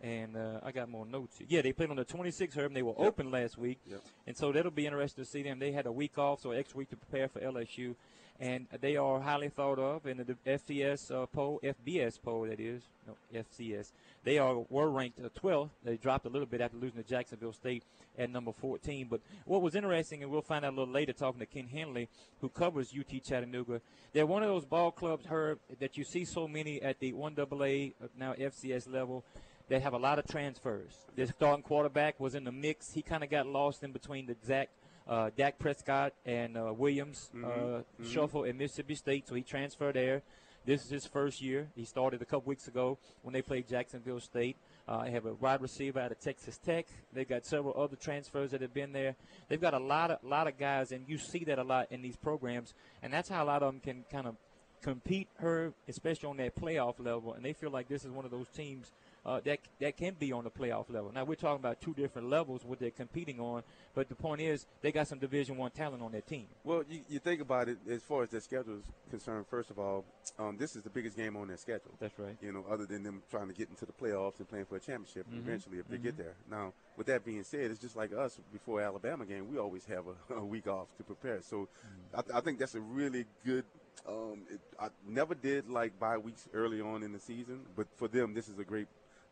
And 0.00 0.36
uh, 0.36 0.60
I 0.62 0.70
got 0.70 0.88
more 0.88 1.04
notes. 1.04 1.38
here. 1.38 1.46
Yeah, 1.50 1.60
they 1.62 1.72
played 1.72 1.90
on 1.90 1.96
the 1.96 2.04
26th, 2.04 2.54
Herb, 2.56 2.66
and 2.66 2.76
they 2.76 2.82
were 2.84 2.94
open 2.96 3.32
last 3.32 3.58
week. 3.58 3.80
Yep. 3.90 4.00
And 4.28 4.36
so 4.36 4.52
that'll 4.52 4.70
be 4.70 4.86
interesting 4.86 5.24
to 5.24 5.28
see 5.28 5.42
them. 5.42 5.58
They 5.58 5.72
had 5.72 5.86
a 5.86 5.92
week 5.92 6.16
off, 6.18 6.40
so 6.40 6.52
extra 6.52 6.78
week 6.78 6.90
to 6.90 6.96
prepare 6.96 7.26
for 7.26 7.40
LSU. 7.40 7.96
And 8.40 8.66
they 8.80 8.96
are 8.96 9.20
highly 9.20 9.48
thought 9.48 9.80
of 9.80 10.06
in 10.06 10.18
the 10.18 10.36
FCS 10.46 11.10
uh, 11.10 11.26
poll, 11.26 11.60
FBS 11.62 12.22
poll, 12.22 12.42
that 12.42 12.60
is. 12.60 12.82
No, 13.06 13.14
FCS. 13.34 13.90
They 14.22 14.38
are 14.38 14.58
were 14.70 14.90
ranked 14.90 15.18
uh, 15.18 15.28
12th. 15.40 15.70
They 15.84 15.96
dropped 15.96 16.26
a 16.26 16.28
little 16.28 16.46
bit 16.46 16.60
after 16.60 16.76
losing 16.76 17.02
to 17.02 17.08
Jacksonville 17.08 17.52
State 17.52 17.82
at 18.16 18.30
number 18.30 18.52
14. 18.52 19.08
But 19.10 19.20
what 19.44 19.62
was 19.62 19.74
interesting, 19.74 20.22
and 20.22 20.30
we'll 20.30 20.42
find 20.42 20.64
out 20.64 20.74
a 20.74 20.76
little 20.76 20.92
later 20.92 21.12
talking 21.12 21.40
to 21.40 21.46
Ken 21.46 21.66
Henley, 21.66 22.08
who 22.40 22.48
covers 22.48 22.92
UT 22.96 23.22
Chattanooga, 23.24 23.80
they're 24.12 24.26
one 24.26 24.42
of 24.42 24.48
those 24.48 24.64
ball 24.64 24.92
clubs, 24.92 25.26
Herb, 25.26 25.58
that 25.80 25.96
you 25.96 26.04
see 26.04 26.24
so 26.24 26.46
many 26.46 26.80
at 26.80 27.00
the 27.00 27.12
1AA, 27.12 27.94
uh, 28.02 28.06
now 28.16 28.34
FCS 28.34 28.92
level 28.92 29.24
they 29.68 29.80
have 29.80 29.92
a 29.92 29.98
lot 29.98 30.18
of 30.18 30.26
transfers. 30.26 30.96
Their 31.14 31.26
starting 31.26 31.62
quarterback 31.62 32.18
was 32.18 32.34
in 32.34 32.44
the 32.44 32.52
mix. 32.52 32.92
He 32.92 33.02
kind 33.02 33.22
of 33.22 33.30
got 33.30 33.46
lost 33.46 33.82
in 33.82 33.92
between 33.92 34.26
the 34.26 34.34
Zach, 34.46 34.70
uh, 35.08 35.30
Dak 35.36 35.58
Prescott 35.58 36.12
and 36.26 36.56
uh, 36.56 36.72
Williams 36.76 37.30
uh, 37.44 37.82
shuffle 38.04 38.44
at 38.44 38.54
Mississippi 38.54 38.94
State, 38.94 39.28
so 39.28 39.34
he 39.34 39.42
transferred 39.42 39.94
there. 39.94 40.22
This 40.66 40.84
is 40.84 40.90
his 40.90 41.06
first 41.06 41.40
year. 41.40 41.68
He 41.74 41.84
started 41.84 42.20
a 42.20 42.26
couple 42.26 42.50
weeks 42.50 42.68
ago 42.68 42.98
when 43.22 43.32
they 43.32 43.40
played 43.40 43.66
Jacksonville 43.68 44.20
State. 44.20 44.56
Uh, 44.86 45.04
they 45.04 45.10
have 45.12 45.24
a 45.24 45.32
wide 45.34 45.62
receiver 45.62 45.98
out 45.98 46.12
of 46.12 46.20
Texas 46.20 46.58
Tech. 46.58 46.86
They've 47.12 47.28
got 47.28 47.46
several 47.46 47.80
other 47.80 47.96
transfers 47.96 48.50
that 48.50 48.60
have 48.60 48.74
been 48.74 48.92
there. 48.92 49.16
They've 49.48 49.60
got 49.60 49.72
a 49.72 49.78
lot 49.78 50.10
of 50.10 50.18
lot 50.22 50.46
of 50.46 50.58
guys, 50.58 50.92
and 50.92 51.04
you 51.08 51.16
see 51.16 51.44
that 51.44 51.58
a 51.58 51.64
lot 51.64 51.86
in 51.90 52.02
these 52.02 52.16
programs, 52.16 52.74
and 53.02 53.12
that's 53.12 53.30
how 53.30 53.44
a 53.44 53.46
lot 53.46 53.62
of 53.62 53.72
them 53.72 53.80
can 53.80 54.04
kind 54.10 54.26
of 54.26 54.36
compete 54.82 55.28
her, 55.38 55.72
especially 55.88 56.28
on 56.28 56.36
that 56.36 56.54
playoff 56.54 56.94
level. 56.98 57.32
And 57.32 57.44
they 57.44 57.52
feel 57.52 57.70
like 57.70 57.88
this 57.88 58.04
is 58.04 58.10
one 58.10 58.24
of 58.24 58.30
those 58.30 58.48
teams 58.48 58.92
uh, 59.26 59.40
that 59.44 59.58
that 59.80 59.96
can 59.96 60.14
be 60.14 60.32
on 60.32 60.44
the 60.44 60.50
playoff 60.50 60.90
level. 60.90 61.10
Now 61.12 61.24
we're 61.24 61.34
talking 61.34 61.60
about 61.60 61.80
two 61.80 61.94
different 61.94 62.28
levels 62.30 62.64
what 62.64 62.78
they're 62.78 62.90
competing 62.90 63.40
on, 63.40 63.62
but 63.94 64.08
the 64.08 64.14
point 64.14 64.40
is 64.40 64.66
they 64.80 64.92
got 64.92 65.06
some 65.08 65.18
Division 65.18 65.56
One 65.56 65.70
talent 65.70 66.02
on 66.02 66.12
their 66.12 66.20
team. 66.22 66.46
Well, 66.64 66.84
you, 66.88 67.00
you 67.08 67.18
think 67.18 67.40
about 67.40 67.68
it 67.68 67.78
as 67.90 68.02
far 68.02 68.22
as 68.22 68.30
their 68.30 68.40
schedule 68.40 68.76
is 68.76 68.84
concerned. 69.10 69.46
First 69.50 69.70
of 69.70 69.78
all, 69.78 70.04
um, 70.38 70.56
this 70.58 70.76
is 70.76 70.82
the 70.82 70.90
biggest 70.90 71.16
game 71.16 71.36
on 71.36 71.48
their 71.48 71.56
schedule. 71.56 71.92
That's 72.00 72.18
right. 72.18 72.36
You 72.40 72.52
know, 72.52 72.64
other 72.70 72.86
than 72.86 73.02
them 73.02 73.22
trying 73.30 73.48
to 73.48 73.54
get 73.54 73.68
into 73.68 73.86
the 73.86 73.92
playoffs 73.92 74.38
and 74.38 74.48
playing 74.48 74.66
for 74.66 74.76
a 74.76 74.80
championship 74.80 75.26
Mm-hmm. 75.28 75.40
eventually 75.48 75.78
if 75.78 75.88
they 75.88 75.98
get 75.98 76.16
there. 76.16 76.34
Now, 76.50 76.72
with 76.96 77.06
that 77.08 77.24
being 77.24 77.42
said, 77.44 77.70
it's 77.70 77.80
just 77.80 77.96
like 77.96 78.12
us 78.12 78.38
before 78.52 78.80
Alabama 78.80 79.24
game. 79.26 79.50
We 79.50 79.58
always 79.58 79.84
have 79.86 80.04
a, 80.30 80.34
a 80.34 80.44
week 80.44 80.66
off 80.68 80.86
to 80.98 81.02
prepare. 81.02 81.42
So, 81.42 81.68
Mm-hmm. 81.68 82.18
I, 82.18 82.22
th- 82.22 82.34
I 82.36 82.40
think 82.40 82.58
that's 82.58 82.74
a 82.74 82.80
really 82.80 83.26
good. 83.44 83.64
Um, 84.08 84.42
it, 84.50 84.60
I 84.80 84.88
never 85.06 85.34
did 85.34 85.68
like 85.68 85.98
bye 85.98 86.16
weeks 86.18 86.48
early 86.54 86.80
on 86.80 87.02
in 87.02 87.12
the 87.12 87.18
season, 87.18 87.60
but 87.76 87.86
for 87.96 88.06
them, 88.08 88.32
this 88.32 88.48
is 88.48 88.58
a 88.58 88.64
great 88.64 88.86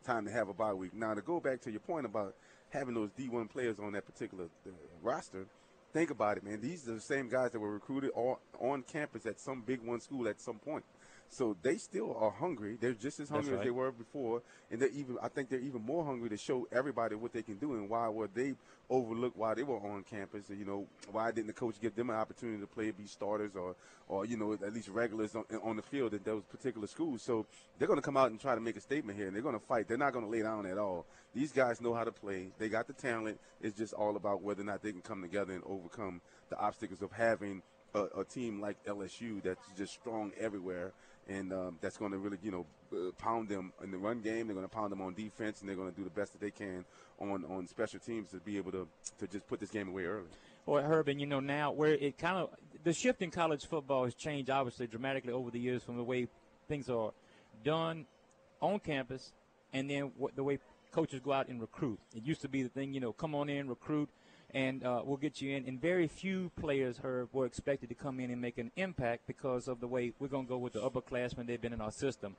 time 0.07 0.25
to 0.25 0.31
have 0.31 0.47
a 0.47 0.53
bye 0.53 0.73
week. 0.73 0.93
Now, 0.93 1.13
to 1.13 1.21
go 1.21 1.39
back 1.39 1.61
to 1.61 1.71
your 1.71 1.81
point 1.81 2.05
about 2.05 2.33
having 2.69 2.95
those 2.95 3.09
D1 3.11 3.49
players 3.49 3.77
on 3.77 3.91
that 3.91 4.05
particular 4.05 4.45
uh, 4.65 4.71
roster, 5.01 5.45
think 5.93 6.09
about 6.09 6.37
it, 6.37 6.43
man. 6.43 6.61
These 6.61 6.87
are 6.87 6.93
the 6.93 7.01
same 7.01 7.27
guys 7.27 7.51
that 7.51 7.59
were 7.59 7.73
recruited 7.73 8.11
on, 8.15 8.37
on 8.59 8.83
campus 8.83 9.25
at 9.25 9.39
some 9.39 9.61
big 9.61 9.81
one 9.81 9.99
school 9.99 10.27
at 10.27 10.39
some 10.39 10.59
point. 10.59 10.85
So 11.29 11.55
they 11.61 11.77
still 11.77 12.15
are 12.17 12.31
hungry. 12.31 12.77
They're 12.79 12.93
just 12.93 13.19
as 13.19 13.29
hungry 13.29 13.51
right. 13.53 13.59
as 13.59 13.65
they 13.65 13.71
were 13.71 13.91
before, 13.91 14.41
and 14.71 14.81
they're 14.81 14.89
even. 14.89 15.17
I 15.21 15.27
think 15.27 15.49
they're 15.49 15.59
even 15.59 15.81
more 15.81 16.05
hungry 16.05 16.29
to 16.29 16.37
show 16.37 16.67
everybody 16.71 17.15
what 17.15 17.33
they 17.33 17.41
can 17.41 17.57
do 17.57 17.73
and 17.73 17.89
why 17.89 18.07
were 18.09 18.27
they 18.27 18.55
overlooked 18.89 19.35
while 19.35 19.53
they 19.53 19.63
were 19.63 19.77
on 19.77 20.03
campus. 20.03 20.49
And, 20.49 20.59
You 20.59 20.65
know, 20.65 20.87
why 21.11 21.31
didn't 21.31 21.47
the 21.47 21.53
coach 21.53 21.75
give 21.81 21.95
them 21.95 22.09
an 22.09 22.15
opportunity 22.15 22.61
to 22.61 22.67
play, 22.67 22.91
be 22.91 23.05
starters, 23.07 23.55
or 23.55 23.75
or 24.07 24.25
you 24.25 24.37
know 24.37 24.53
at 24.53 24.73
least 24.73 24.87
regulars 24.87 25.35
on, 25.35 25.43
on 25.63 25.75
the 25.75 25.81
field 25.81 26.13
at 26.13 26.23
those 26.23 26.43
particular 26.43 26.87
schools? 26.87 27.21
So 27.21 27.45
they're 27.77 27.87
going 27.87 27.99
to 27.99 28.05
come 28.05 28.17
out 28.17 28.31
and 28.31 28.39
try 28.39 28.55
to 28.55 28.61
make 28.61 28.77
a 28.77 28.81
statement 28.81 29.17
here, 29.17 29.27
and 29.27 29.35
they're 29.35 29.43
going 29.43 29.59
to 29.59 29.65
fight. 29.65 29.87
They're 29.87 29.97
not 29.97 30.13
going 30.13 30.25
to 30.25 30.31
lay 30.31 30.41
down 30.41 30.65
at 30.65 30.77
all. 30.77 31.05
These 31.35 31.51
guys 31.51 31.81
know 31.81 31.93
how 31.93 32.05
to 32.05 32.11
play. 32.11 32.47
They 32.57 32.69
got 32.69 32.87
the 32.87 32.93
talent. 32.93 33.39
It's 33.61 33.77
just 33.77 33.93
all 33.93 34.15
about 34.15 34.41
whether 34.41 34.61
or 34.61 34.65
not 34.65 34.81
they 34.81 34.91
can 34.91 35.01
come 35.01 35.21
together 35.21 35.53
and 35.53 35.63
overcome 35.65 36.21
the 36.49 36.57
obstacles 36.57 37.01
of 37.01 37.11
having 37.11 37.61
a, 37.93 38.19
a 38.19 38.23
team 38.23 38.61
like 38.61 38.83
LSU 38.85 39.43
that's 39.43 39.67
just 39.77 39.93
strong 39.93 40.31
everywhere 40.39 40.93
and 41.29 41.53
um, 41.53 41.77
that's 41.81 41.97
going 41.97 42.11
to 42.11 42.17
really, 42.17 42.37
you 42.41 42.51
know, 42.51 42.65
uh, 42.93 43.11
pound 43.17 43.49
them 43.49 43.73
in 43.83 43.91
the 43.91 43.97
run 43.97 44.21
game. 44.21 44.47
They're 44.47 44.55
going 44.55 44.67
to 44.67 44.73
pound 44.73 44.91
them 44.91 45.01
on 45.01 45.13
defense, 45.13 45.59
and 45.59 45.69
they're 45.69 45.75
going 45.75 45.91
to 45.91 45.95
do 45.95 46.03
the 46.03 46.09
best 46.09 46.33
that 46.33 46.41
they 46.41 46.51
can 46.51 46.85
on 47.19 47.45
on 47.45 47.67
special 47.67 47.99
teams 47.99 48.29
to 48.31 48.37
be 48.37 48.57
able 48.57 48.71
to 48.71 48.87
to 49.19 49.27
just 49.27 49.47
put 49.47 49.59
this 49.59 49.69
game 49.69 49.89
away 49.89 50.05
early. 50.05 50.27
Well, 50.65 50.83
Herb, 50.83 51.07
and 51.07 51.19
you 51.19 51.27
know 51.27 51.39
now 51.39 51.71
where 51.71 51.93
it 51.93 52.17
kind 52.17 52.37
of 52.37 52.49
the 52.83 52.93
shift 52.93 53.21
in 53.21 53.31
college 53.31 53.65
football 53.65 54.05
has 54.05 54.13
changed 54.15 54.49
obviously 54.49 54.87
dramatically 54.87 55.33
over 55.33 55.51
the 55.51 55.59
years 55.59 55.83
from 55.83 55.97
the 55.97 56.03
way 56.03 56.27
things 56.67 56.89
are 56.89 57.11
done 57.63 58.05
on 58.61 58.79
campus, 58.79 59.33
and 59.73 59.89
then 59.89 60.11
what, 60.17 60.35
the 60.35 60.43
way 60.43 60.59
coaches 60.91 61.19
go 61.23 61.31
out 61.31 61.47
and 61.47 61.61
recruit. 61.61 61.99
It 62.15 62.23
used 62.23 62.41
to 62.41 62.49
be 62.49 62.63
the 62.63 62.69
thing, 62.69 62.93
you 62.93 62.99
know, 62.99 63.13
come 63.13 63.35
on 63.35 63.49
in, 63.49 63.67
recruit, 63.67 64.09
and 64.53 64.83
uh, 64.83 65.01
we'll 65.03 65.17
get 65.17 65.41
you 65.41 65.55
in. 65.55 65.65
And 65.65 65.79
very 65.81 66.07
few 66.07 66.51
players, 66.59 66.99
Herb, 67.03 67.29
were 67.33 67.45
expected 67.45 67.89
to 67.89 67.95
come 67.95 68.19
in 68.19 68.31
and 68.31 68.41
make 68.41 68.57
an 68.57 68.71
impact 68.75 69.27
because 69.27 69.67
of 69.67 69.79
the 69.79 69.87
way 69.87 70.13
we're 70.19 70.27
going 70.27 70.45
to 70.45 70.49
go 70.49 70.57
with 70.57 70.73
the 70.73 70.81
upperclassmen. 70.81 71.47
They've 71.47 71.61
been 71.61 71.73
in 71.73 71.81
our 71.81 71.91
system. 71.91 72.35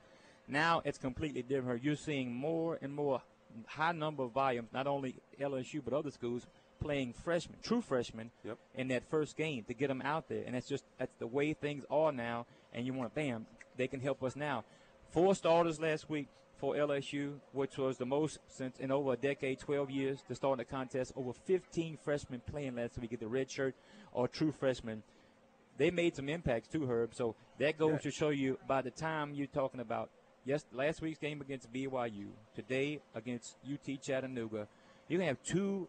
Now 0.47 0.81
it's 0.83 0.97
completely 0.97 1.43
different. 1.43 1.83
You're 1.83 1.95
seeing 1.95 2.33
more 2.33 2.79
and 2.81 2.93
more 2.93 3.21
high 3.67 3.91
number 3.91 4.23
of 4.23 4.31
volumes, 4.31 4.69
not 4.73 4.87
only 4.87 5.15
LSU 5.39 5.81
but 5.83 5.93
other 5.93 6.11
schools 6.11 6.45
playing 6.81 7.13
freshmen, 7.13 7.57
true 7.61 7.81
freshmen, 7.81 8.31
Yep. 8.43 8.57
in 8.75 8.87
that 8.87 9.03
first 9.09 9.35
game 9.37 9.63
to 9.65 9.73
get 9.73 9.87
them 9.87 10.01
out 10.01 10.29
there. 10.29 10.43
And 10.45 10.55
that's 10.55 10.67
just 10.67 10.83
that's 10.97 11.13
the 11.19 11.27
way 11.27 11.53
things 11.53 11.83
are 11.89 12.11
now. 12.11 12.45
And 12.73 12.85
you 12.85 12.93
want, 12.93 13.13
bam, 13.13 13.45
they 13.77 13.87
can 13.87 13.99
help 13.99 14.23
us 14.23 14.35
now. 14.35 14.63
Four 15.11 15.35
starters 15.35 15.79
last 15.79 16.09
week 16.09 16.27
for 16.59 16.75
LSU, 16.75 17.39
which 17.53 17.77
was 17.77 17.97
the 17.97 18.05
most 18.05 18.37
since 18.47 18.77
in 18.79 18.91
over 18.91 19.13
a 19.13 19.17
decade, 19.17 19.59
12 19.59 19.89
years 19.89 20.21
to 20.27 20.35
start 20.35 20.57
the 20.57 20.65
contest. 20.65 21.13
Over 21.15 21.31
15 21.33 21.97
freshmen 22.03 22.41
playing 22.45 22.75
last 22.75 22.97
week 22.97 23.13
at 23.13 23.19
the 23.21 23.27
red 23.27 23.49
shirt 23.49 23.75
or 24.11 24.27
true 24.27 24.51
freshmen. 24.51 25.03
They 25.77 25.89
made 25.91 26.15
some 26.15 26.27
impacts 26.27 26.67
too, 26.67 26.85
Herb. 26.85 27.15
So 27.15 27.35
that 27.59 27.77
goes 27.77 27.93
Yeah. 27.93 27.97
to 27.99 28.11
show 28.11 28.29
you 28.29 28.59
by 28.67 28.81
the 28.81 28.91
time 28.91 29.33
you're 29.33 29.47
talking 29.47 29.79
about 29.79 30.09
yes, 30.45 30.65
last 30.73 31.01
week's 31.01 31.19
game 31.19 31.39
against 31.41 31.71
BYU, 31.71 32.27
today 32.55 33.01
against 33.15 33.55
UT 33.63 33.97
Chattanooga, 33.97 34.67
you 35.07 35.17
can 35.17 35.27
have 35.27 35.41
two 35.43 35.87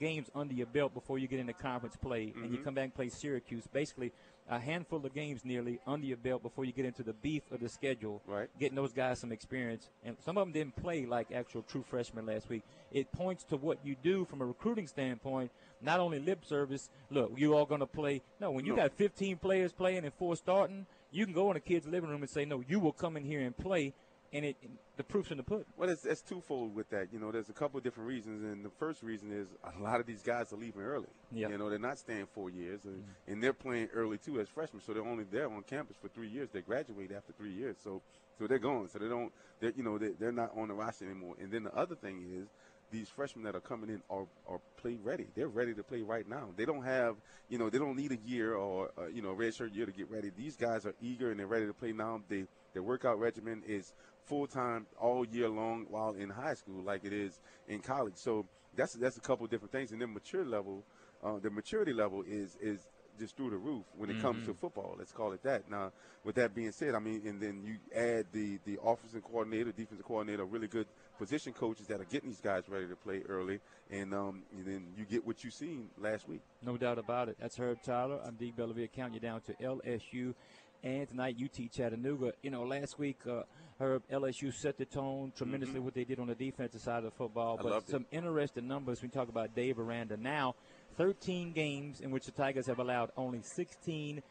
games 0.00 0.30
under 0.34 0.54
your 0.54 0.66
belt 0.66 0.94
before 0.94 1.18
you 1.18 1.26
get 1.28 1.40
into 1.40 1.52
conference 1.52 1.96
play, 1.96 2.32
and 2.36 2.52
you 2.52 2.58
Mhm. 2.58 2.64
come 2.64 2.74
back 2.74 2.84
and 2.84 2.94
play 2.94 3.08
Syracuse. 3.08 3.66
Basically, 3.66 4.12
a 4.50 4.58
handful 4.58 5.04
of 5.04 5.14
games 5.14 5.44
nearly 5.44 5.78
under 5.86 6.06
your 6.06 6.16
belt 6.16 6.42
before 6.42 6.64
you 6.64 6.72
get 6.72 6.84
into 6.86 7.02
the 7.02 7.12
beef 7.12 7.42
of 7.50 7.60
the 7.60 7.68
schedule. 7.68 8.22
Right. 8.26 8.48
Getting 8.58 8.76
those 8.76 8.92
guys 8.92 9.18
some 9.18 9.32
experience, 9.32 9.88
and 10.04 10.16
some 10.24 10.38
of 10.38 10.46
them 10.46 10.52
didn't 10.52 10.76
play 10.76 11.06
like 11.06 11.32
actual 11.32 11.62
true 11.62 11.84
freshmen 11.88 12.26
last 12.26 12.48
week. 12.48 12.62
It 12.90 13.12
points 13.12 13.44
to 13.44 13.56
what 13.56 13.78
you 13.84 13.94
do 14.02 14.24
from 14.24 14.40
a 14.40 14.46
recruiting 14.46 14.86
standpoint. 14.86 15.50
Not 15.82 16.00
only 16.00 16.18
lip 16.18 16.44
service. 16.44 16.88
Look, 17.10 17.32
you 17.36 17.54
all 17.54 17.66
going 17.66 17.80
to 17.80 17.86
play. 17.86 18.22
No, 18.40 18.50
when 18.50 18.64
you 18.64 18.72
No. 18.74 18.82
got 18.82 18.92
15 18.92 19.36
players 19.36 19.72
playing 19.72 20.04
and 20.04 20.14
four 20.14 20.34
starting, 20.36 20.86
you 21.10 21.24
can 21.24 21.34
go 21.34 21.50
in 21.50 21.56
a 21.56 21.60
kid's 21.60 21.86
living 21.86 22.10
room 22.10 22.22
and 22.22 22.30
say, 22.30 22.44
"No, 22.44 22.62
you 22.66 22.80
will 22.80 22.92
come 22.92 23.16
in 23.16 23.24
here 23.24 23.40
and 23.40 23.56
play." 23.56 23.92
And 24.32 24.44
it, 24.44 24.56
the 24.98 25.04
proof's 25.04 25.30
in 25.30 25.38
the 25.38 25.42
pudding. 25.42 25.64
Well, 25.76 25.88
it's, 25.88 26.04
it's 26.04 26.20
twofold 26.20 26.74
with 26.74 26.90
that. 26.90 27.08
You 27.12 27.18
know, 27.18 27.32
there's 27.32 27.48
a 27.48 27.54
couple 27.54 27.78
of 27.78 27.84
different 27.84 28.08
reasons, 28.08 28.42
and 28.44 28.62
the 28.62 28.70
first 28.78 29.02
reason 29.02 29.32
is 29.32 29.48
a 29.64 29.82
lot 29.82 30.00
of 30.00 30.06
these 30.06 30.22
guys 30.22 30.52
are 30.52 30.56
leaving 30.56 30.82
early. 30.82 31.08
Yeah. 31.32 31.48
You 31.48 31.56
know, 31.56 31.70
they're 31.70 31.78
not 31.78 31.98
staying 31.98 32.26
four 32.34 32.50
years, 32.50 32.80
and, 32.84 33.02
and 33.26 33.42
they're 33.42 33.54
playing 33.54 33.88
early 33.94 34.18
too 34.18 34.38
as 34.38 34.48
freshmen. 34.48 34.82
So 34.84 34.92
they're 34.92 35.06
only 35.06 35.24
there 35.24 35.50
on 35.50 35.62
campus 35.62 35.96
for 36.00 36.08
three 36.08 36.28
years. 36.28 36.50
They 36.52 36.60
graduate 36.60 37.10
after 37.10 37.32
three 37.32 37.52
years, 37.52 37.76
so 37.82 38.02
so 38.38 38.46
they're 38.46 38.58
gone. 38.58 38.88
So 38.88 38.98
they 38.98 39.08
don't, 39.08 39.32
they're, 39.60 39.72
you 39.74 39.82
know, 39.82 39.96
they, 39.96 40.10
they're 40.10 40.30
not 40.30 40.52
on 40.56 40.68
the 40.68 40.74
roster 40.74 41.06
anymore. 41.06 41.34
And 41.40 41.50
then 41.50 41.64
the 41.64 41.74
other 41.74 41.94
thing 41.94 42.24
is. 42.42 42.48
These 42.90 43.10
freshmen 43.10 43.44
that 43.44 43.54
are 43.54 43.60
coming 43.60 43.90
in 43.90 44.00
are, 44.08 44.24
are 44.48 44.60
play 44.78 44.96
ready. 45.04 45.26
They're 45.34 45.48
ready 45.48 45.74
to 45.74 45.82
play 45.82 46.00
right 46.00 46.26
now. 46.26 46.48
They 46.56 46.64
don't 46.64 46.82
have, 46.84 47.16
you 47.50 47.58
know, 47.58 47.68
they 47.68 47.76
don't 47.76 47.96
need 47.96 48.12
a 48.12 48.18
year 48.26 48.54
or 48.54 48.90
uh, 48.96 49.08
you 49.08 49.20
know, 49.20 49.28
a 49.28 49.34
red 49.34 49.54
shirt 49.54 49.74
year 49.74 49.84
to 49.84 49.92
get 49.92 50.10
ready. 50.10 50.30
These 50.34 50.56
guys 50.56 50.86
are 50.86 50.94
eager 51.02 51.30
and 51.30 51.38
they're 51.38 51.46
ready 51.46 51.66
to 51.66 51.74
play 51.74 51.92
now. 51.92 52.22
They 52.30 52.46
their 52.72 52.82
workout 52.82 53.20
regimen 53.20 53.62
is 53.68 53.92
full 54.28 54.46
time 54.46 54.86
all 55.00 55.24
year 55.26 55.48
long 55.48 55.86
while 55.88 56.12
in 56.12 56.28
high 56.28 56.54
school, 56.54 56.82
like 56.82 57.04
it 57.04 57.12
is 57.12 57.40
in 57.66 57.80
college. 57.80 58.16
So 58.16 58.46
that's 58.76 58.94
that's 58.94 59.16
a 59.16 59.20
couple 59.20 59.44
of 59.44 59.50
different 59.50 59.72
things. 59.72 59.92
And 59.92 60.00
then 60.00 60.12
mature 60.12 60.44
level, 60.44 60.84
uh, 61.24 61.38
the 61.38 61.50
maturity 61.50 61.92
level 61.92 62.22
is 62.26 62.56
is 62.60 62.86
just 63.18 63.36
through 63.36 63.50
the 63.50 63.56
roof 63.56 63.84
when 63.96 64.10
it 64.10 64.22
comes 64.22 64.46
to 64.46 64.54
football. 64.54 64.94
Let's 64.96 65.10
call 65.10 65.32
it 65.32 65.42
that. 65.42 65.68
Now, 65.68 65.90
with 66.24 66.36
that 66.36 66.54
being 66.54 66.70
said, 66.70 66.94
I 66.94 67.00
mean, 67.00 67.22
and 67.26 67.40
then 67.40 67.62
you 67.64 67.76
add 67.94 68.26
the 68.32 68.58
the 68.64 68.78
offensive 68.82 69.24
coordinator, 69.24 69.72
defensive 69.72 70.06
coordinator, 70.06 70.44
really 70.44 70.68
good 70.68 70.86
position 71.18 71.52
coaches 71.52 71.86
that 71.88 72.00
are 72.00 72.04
getting 72.04 72.28
these 72.28 72.40
guys 72.40 72.62
ready 72.68 72.86
to 72.86 72.94
play 72.94 73.22
early, 73.28 73.58
and, 73.90 74.14
um, 74.14 74.44
and 74.56 74.64
then 74.64 74.86
you 74.96 75.04
get 75.04 75.26
what 75.26 75.42
you 75.42 75.50
seen 75.50 75.88
last 75.98 76.28
week. 76.28 76.40
No 76.64 76.76
doubt 76.76 76.98
about 76.98 77.28
it. 77.28 77.36
That's 77.40 77.56
Herb 77.56 77.82
Tyler. 77.82 78.20
I'm 78.24 78.36
Deke 78.36 78.56
Bellavia. 78.56 78.90
Count 78.92 79.14
you 79.14 79.20
down 79.20 79.40
to 79.42 79.52
LSU. 79.54 80.34
And 80.82 81.08
tonight, 81.08 81.36
UT 81.42 81.72
Chattanooga. 81.72 82.32
You 82.42 82.50
know, 82.50 82.62
last 82.62 82.98
week, 82.98 83.18
uh, 83.28 83.42
Herb, 83.80 84.02
LSU 84.12 84.52
set 84.52 84.78
the 84.78 84.84
tone 84.84 85.32
tremendously 85.36 85.80
what 85.80 85.94
they 85.94 86.04
did 86.04 86.18
on 86.20 86.28
the 86.28 86.34
defensive 86.34 86.80
side 86.80 86.98
of 86.98 87.04
the 87.04 87.10
football. 87.10 87.56
Mm-hmm. 87.56 87.64
But 87.64 87.72
loved 87.72 87.88
it. 87.88 87.92
some 87.92 88.06
interesting 88.10 88.68
numbers. 88.68 89.02
We 89.02 89.08
talk 89.08 89.28
about 89.28 89.54
Dave 89.54 89.78
Aranda 89.78 90.16
now. 90.16 90.54
13 90.96 91.52
games 91.52 92.00
in 92.00 92.10
which 92.10 92.26
the 92.26 92.32
Tigers 92.32 92.66
have 92.66 92.78
allowed 92.78 93.10
only 93.16 93.40
16 93.42 94.22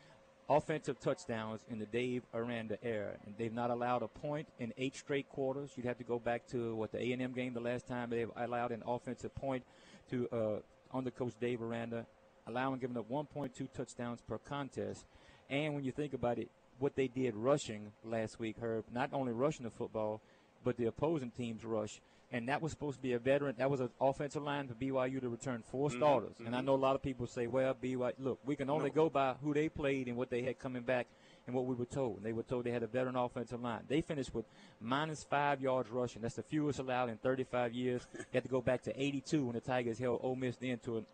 offensive 0.49 0.99
touchdowns 0.99 1.61
in 1.69 1.79
the 1.79 1.85
Dave 1.85 2.23
Aranda 2.33 2.77
era, 2.81 3.13
and 3.25 3.35
they've 3.37 3.53
not 3.53 3.69
allowed 3.69 4.03
a 4.03 4.07
point 4.07 4.47
in 4.59 4.73
eight 4.77 4.95
straight 4.95 5.27
quarters. 5.29 5.71
You'd 5.75 5.85
have 5.85 5.97
to 5.97 6.03
go 6.03 6.19
back 6.19 6.47
to 6.47 6.75
what 6.75 6.91
the 6.91 6.99
A&M 6.99 7.33
game 7.33 7.53
the 7.53 7.59
last 7.59 7.87
time 7.87 8.09
they've 8.09 8.31
allowed 8.35 8.71
an 8.71 8.83
offensive 8.85 9.33
point 9.35 9.63
to 10.09 10.27
uh, 10.31 10.95
under 10.97 11.11
Coach 11.11 11.33
Dave 11.39 11.61
Aranda, 11.61 12.05
allowing 12.47 12.79
giving 12.79 12.97
up 12.97 13.09
1.2 13.09 13.67
touchdowns 13.73 14.21
per 14.21 14.37
contest. 14.37 15.05
And 15.49 15.75
when 15.75 15.83
you 15.83 15.91
think 15.91 16.13
about 16.13 16.37
it, 16.37 16.49
what 16.79 16.95
they 16.95 17.07
did 17.07 17.35
rushing 17.35 17.91
last 18.03 18.39
week, 18.39 18.57
Herb, 18.61 18.85
not 18.93 19.09
only 19.13 19.31
rushing 19.31 19.63
the 19.63 19.71
football, 19.71 20.21
but 20.63 20.77
the 20.77 20.85
opposing 20.85 21.31
team's 21.31 21.63
rush. 21.63 22.01
And 22.29 22.49
that 22.49 22.61
was 22.61 22.73
supposed 22.73 22.97
to 22.97 23.01
be 23.01 23.13
a 23.13 23.19
veteran. 23.19 23.55
That 23.57 23.71
was 23.71 23.79
an 23.79 23.89
offensive 24.01 24.43
line 24.43 24.67
for 24.67 24.73
BYU 24.73 25.21
to 25.21 25.29
return 25.29 25.63
4 25.71 25.87
mm-hmm, 25.87 25.97
starters. 25.97 26.35
And 26.39 26.49
I 26.49 26.57
mm-hmm. 26.57 26.67
know 26.67 26.75
a 26.75 26.75
lot 26.75 26.95
of 26.95 27.01
people 27.01 27.25
say, 27.25 27.47
well, 27.47 27.73
BYU, 27.73 28.11
look, 28.19 28.39
we 28.45 28.57
can 28.57 28.69
only 28.69 28.89
No. 28.89 28.95
go 28.95 29.09
by 29.09 29.35
who 29.41 29.53
they 29.53 29.69
played 29.69 30.09
and 30.09 30.17
what 30.17 30.29
they 30.29 30.41
had 30.41 30.59
coming 30.59 30.83
back 30.83 31.07
and 31.45 31.55
what 31.55 31.65
we 31.65 31.73
were 31.73 31.85
told. 31.85 32.21
They 32.23 32.33
were 32.33 32.43
told 32.43 32.65
they 32.65 32.71
had 32.71 32.83
a 32.83 32.87
veteran 32.87 33.15
offensive 33.15 33.61
line. 33.61 33.83
They 33.87 34.01
finished 34.01 34.35
with 34.35 34.43
minus 34.81 35.23
five 35.23 35.61
yards 35.61 35.89
rushing. 35.89 36.21
That's 36.21 36.35
the 36.35 36.43
fewest 36.43 36.79
allowed 36.79 37.09
in 37.09 37.17
35 37.17 37.73
years. 37.73 38.05
had 38.33 38.43
to 38.43 38.49
go 38.49 38.59
back 38.59 38.83
to 38.83 39.01
82 39.01 39.45
when 39.45 39.53
the 39.53 39.61
Tigers 39.61 39.97
held 39.97 40.19
Ole 40.21 40.35
Miss 40.35 40.57
then 40.57 40.79
to 40.79 40.97
an 40.97 41.05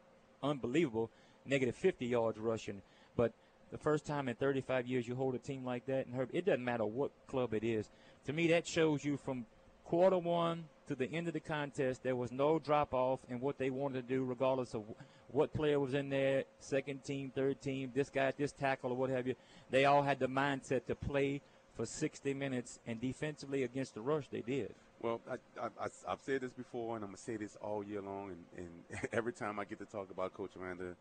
unbelievable 0.42 1.12
negative 1.46 1.76
50 1.76 2.08
yards 2.08 2.40
rushing. 2.40 2.82
But 3.16 3.34
the 3.74 3.80
first 3.80 4.06
time 4.06 4.30
in 4.30 4.36
35 4.36 4.86
years 4.86 5.08
you 5.08 5.16
hold 5.16 5.34
a 5.34 5.40
team 5.40 5.66
like 5.66 5.88
that, 5.88 6.06
and 6.06 6.16
Herb, 6.16 6.30
it 6.32 6.46
doesn't 6.46 6.64
matter 6.64 6.86
what 6.86 7.10
club 7.26 7.56
it 7.56 7.64
is. 7.64 7.90
To 8.28 8.32
me, 8.32 8.46
that 8.50 8.68
shows 8.68 9.04
you 9.04 9.18
from 9.18 9.48
quarter 9.84 10.20
one 10.20 10.66
to 10.88 10.96
the 10.96 11.12
end 11.12 11.28
of 11.28 11.34
the 11.34 11.40
contest, 11.40 12.04
there 12.04 12.16
was 12.16 12.32
no 12.32 12.60
drop 12.60 12.94
off 12.94 13.20
in 13.30 13.40
what 13.40 13.58
they 13.58 13.72
wanted 13.72 14.08
to 14.08 14.16
do, 14.16 14.24
regardless 14.26 14.76
of 14.76 14.84
what 15.30 15.52
player 15.56 15.80
was 15.80 15.96
in 15.96 16.12
there, 16.12 16.44
second 16.60 17.04
team, 17.04 17.32
third 17.34 17.62
team, 17.62 17.92
this 17.96 18.12
guy, 18.12 18.32
this 18.38 18.52
tackle, 18.52 18.92
or 18.92 18.96
what 18.96 19.10
have 19.10 19.26
you. 19.26 19.34
They 19.72 19.86
all 19.86 20.04
had 20.04 20.20
the 20.20 20.28
mindset 20.28 20.86
to 20.86 20.94
play 20.94 21.42
for 21.76 21.88
60 21.88 22.32
minutes, 22.36 22.78
and 22.86 23.02
defensively 23.02 23.64
against 23.64 23.96
the 23.96 24.02
rush, 24.02 24.28
they 24.30 24.42
did. 24.42 24.76
Well, 25.02 25.20
I, 25.28 25.68
I've 26.08 26.22
said 26.22 26.42
this 26.42 26.54
before, 26.54 26.96
and 26.96 27.04
I'm 27.04 27.10
gonna 27.10 27.18
say 27.18 27.38
this 27.38 27.58
all 27.60 27.84
year 27.84 28.02
long, 28.02 28.30
and, 28.30 28.68
and 28.92 29.10
every 29.12 29.34
time 29.34 29.58
I 29.58 29.66
get 29.66 29.80
to 29.80 29.86
talk 29.86 30.12
about 30.12 30.36
Coach 30.36 30.52
Aranda, 30.62 30.96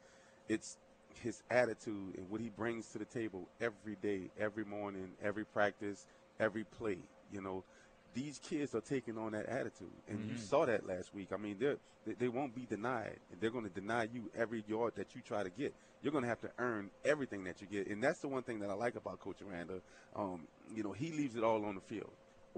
it's 0.49 0.79
his 1.19 1.43
attitude 1.51 2.17
and 2.17 2.29
what 2.31 2.41
he 2.41 2.49
brings 2.49 2.89
to 2.89 2.99
the 2.99 3.05
table 3.05 3.49
every 3.61 3.97
day, 4.03 4.31
every 4.39 4.65
morning, 4.65 5.11
every 5.23 5.45
practice, 5.45 6.07
every 6.41 6.65
play. 6.65 6.99
You 7.33 7.43
know, 7.43 7.65
these 8.15 8.39
kids 8.39 8.75
are 8.75 8.81
taking 8.81 9.17
on 9.19 9.33
that 9.33 9.47
attitude, 9.47 9.93
and 10.09 10.29
you 10.31 10.37
saw 10.37 10.67
that 10.67 10.87
last 10.87 11.15
week. 11.15 11.29
I 11.33 11.37
mean, 11.37 11.57
they're, 11.59 11.79
they 12.07 12.13
they 12.15 12.29
won't 12.29 12.55
be 12.55 12.67
denied. 12.67 13.19
They're 13.41 13.51
going 13.51 13.65
to 13.65 13.71
deny 13.71 14.09
you 14.13 14.31
every 14.37 14.65
yard 14.67 14.95
that 14.97 15.15
you 15.15 15.23
try 15.23 15.43
to 15.43 15.51
get. 15.51 15.75
You're 16.03 16.13
going 16.13 16.25
to 16.25 16.29
have 16.29 16.41
to 16.41 16.51
earn 16.59 16.91
everything 17.05 17.45
that 17.45 17.61
you 17.61 17.67
get, 17.67 17.87
and 17.87 18.03
that's 18.03 18.21
the 18.21 18.29
one 18.29 18.43
thing 18.43 18.61
that 18.61 18.71
I 18.71 18.75
like 18.75 18.97
about 18.97 19.21
Coach 19.21 19.37
Aranda. 19.41 19.81
Um, 20.15 20.43
you 20.75 20.83
know, 20.83 20.93
he 20.93 21.13
leaves 21.13 21.37
it 21.37 21.45
all 21.45 21.65
on 21.65 21.75
the 21.75 21.81
field 21.81 22.11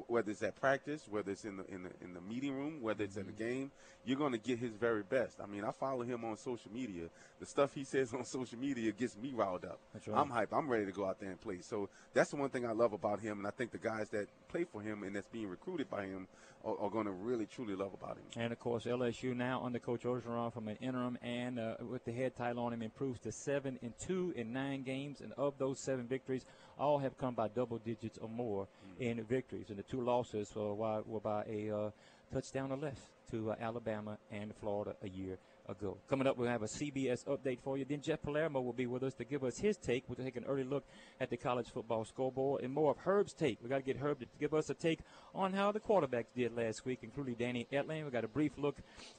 whether 0.07 0.31
it's 0.31 0.43
at 0.43 0.57
practice, 0.57 1.07
whether 1.09 1.33
it's 1.33 1.45
in 1.45 1.57
the 1.57 1.67
in 1.67 1.85
the 1.85 1.91
in 2.03 2.15
the 2.15 2.21
meeting 2.21 2.55
room, 2.55 2.81
whether 2.81 3.05
it's 3.05 3.17
in 3.17 3.27
the 3.27 3.33
game, 3.33 3.71
you're 4.05 4.19
going 4.19 4.33
to 4.33 4.39
get 4.39 4.59
his 4.59 4.73
very 4.73 5.03
best. 5.03 5.41
I 5.43 5.47
mean, 5.47 5.65
I 5.65 5.71
follow 5.71 6.03
him 6.03 6.25
on 6.25 6.37
social 6.37 6.71
media. 6.73 7.09
The 7.41 7.47
stuff 7.47 7.75
he 7.75 7.85
says 7.85 8.13
on 8.15 8.25
social 8.25 8.59
media 8.59 8.93
gets 8.93 9.17
me 9.17 9.33
riled 9.35 9.65
up. 9.65 9.79
Right. 9.95 10.17
I'm 10.17 10.31
hyped. 10.31 10.57
I'm 10.57 10.69
ready 10.69 10.87
to 10.87 10.93
go 10.93 11.07
out 11.07 11.21
there 11.21 11.31
and 11.31 11.41
play. 11.41 11.59
So 11.61 11.89
that's 12.13 12.31
the 12.31 12.37
one 12.37 12.51
thing 12.51 12.67
I 12.67 12.73
love 12.73 12.93
about 12.93 13.21
him, 13.21 13.39
and 13.39 13.47
I 13.47 13.51
think 13.51 13.73
the 13.73 13.79
guys 13.79 14.09
that 14.11 14.29
play 14.49 14.65
for 14.65 14.81
him 14.81 15.03
and 15.03 15.15
that's 15.15 15.29
being 15.29 15.49
recruited 15.49 15.91
by 15.91 16.07
him 16.07 16.29
are, 16.65 16.79
are 16.81 16.91
going 16.91 17.07
to 17.07 17.13
really 17.13 17.47
truly 17.47 17.75
love 17.75 17.93
about 17.95 18.17
him. 18.17 18.25
And 18.37 18.53
of 18.53 18.59
course, 18.59 18.85
LSU 18.85 19.35
now 19.37 19.63
under 19.65 19.79
Coach 19.79 20.03
Orgeron 20.03 20.53
from 20.53 20.69
an 20.69 20.77
interim 20.81 21.19
and 21.23 21.59
uh, 21.59 21.75
with 21.89 22.05
the 22.05 22.13
head 22.13 22.37
title 22.37 22.65
on 22.65 22.73
him 22.73 22.83
improves 22.83 23.21
to 23.21 23.33
seven 23.33 23.79
and 23.83 23.93
two 23.99 24.33
in 24.37 24.53
nine 24.53 24.83
games, 24.83 25.21
and 25.21 25.33
of 25.35 25.59
those 25.59 25.79
seven 25.81 26.07
victories, 26.07 26.45
all 26.79 26.99
have 26.99 27.17
come 27.19 27.35
by 27.35 27.49
double 27.49 27.79
digits 27.79 28.19
or 28.19 28.29
more 28.29 28.67
in 28.99 29.23
victories. 29.25 29.67
And 29.69 29.79
the 29.79 29.83
two 29.83 30.01
losses 30.01 30.55
were, 30.55 30.75
by- 30.75 31.01
were 31.07 31.21
by 31.21 31.45
a 31.49 31.71
uh, 31.71 31.91
touchdown 32.33 32.73
or 32.73 32.77
less 32.77 32.99
to 33.31 33.51
uh, 33.51 33.57
Alabama 33.61 34.19
and 34.31 34.55
Florida 34.61 34.95
a 35.03 35.09
year 35.09 35.39
ago. 35.69 35.97
Coming 36.09 36.27
up, 36.27 36.37
we'll 36.37 36.49
have 36.49 36.63
a 36.63 36.67
CBS 36.67 37.25
update 37.25 37.59
for 37.63 37.79
you. 37.79 37.85
Then 37.85 38.01
Jeff 38.01 38.23
Palermo 38.23 38.61
will 38.61 38.73
be 38.73 38.87
with 38.87 39.03
us 39.03 39.15
to 39.15 39.25
give 39.25 39.45
us 39.45 39.59
his 39.59 39.77
take. 39.77 40.05
We'll 40.09 40.23
take 40.23 40.37
an 40.37 40.45
early 40.45 40.65
look 40.65 40.85
at 41.21 41.31
the 41.31 41.37
college 41.37 41.69
football 41.71 42.05
scoreboard 42.05 42.63
and 42.63 42.73
more 42.73 42.91
of 42.91 42.99
Herb's 42.99 43.33
take. 43.33 43.59
We 43.63 43.69
got 43.69 43.79
to 43.79 43.83
get 43.83 43.97
Herb 43.97 44.21
to 44.21 44.27
give 44.39 44.53
us 44.53 44.69
a 44.69 44.75
take 44.75 45.01
on 45.35 45.53
how 45.53 45.73
the 45.73 45.81
quarterbacks 45.81 46.27
did 46.37 46.55
last 46.57 46.85
week, 46.85 47.01
including 47.03 47.35
Danny 47.35 47.67
Etling. 47.73 48.05
We 48.05 48.11
got 48.11 48.25
a 48.25 48.29
brief 48.29 48.53
look 48.59 48.77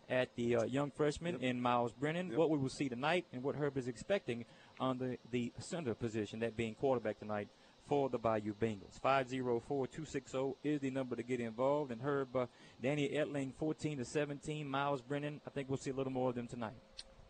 at 0.09 0.35
the 0.35 0.57
uh, 0.57 0.63
young 0.65 0.91
freshman 0.91 1.41
in 1.41 1.59
Myles 1.59 1.93
Brennan, 1.93 2.35
what 2.37 2.49
we 2.49 2.57
will 2.57 2.69
see 2.69 2.89
tonight, 2.89 3.25
and 3.33 3.41
what 3.41 3.55
Herb 3.55 3.77
is 3.77 3.87
expecting 3.87 4.45
on 4.79 4.97
the, 4.97 5.17
the 5.31 5.51
center 5.59 5.93
position, 5.93 6.39
that 6.39 6.55
being 6.57 6.75
quarterback 6.75 7.19
tonight 7.19 7.47
for 7.87 8.09
the 8.09 8.17
Bayou 8.17 8.53
Bengals. 8.53 8.99
504-260 9.03 10.55
is 10.63 10.81
the 10.81 10.89
number 10.89 11.15
to 11.15 11.23
get 11.23 11.39
involved. 11.39 11.91
And 11.91 12.01
Herb, 12.01 12.35
uh, 12.35 12.45
Danny 12.81 13.09
Etling, 13.09 13.53
14 13.55 13.99
to 13.99 14.05
17. 14.05 14.67
Myles 14.67 15.01
Brennan, 15.01 15.39
I 15.45 15.49
think 15.51 15.69
we'll 15.69 15.77
see 15.77 15.91
a 15.91 15.93
little 15.93 16.11
more 16.11 16.29
of 16.29 16.35
them 16.35 16.47
tonight. 16.47 16.73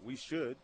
We 0.03 0.15
should. 0.15 0.55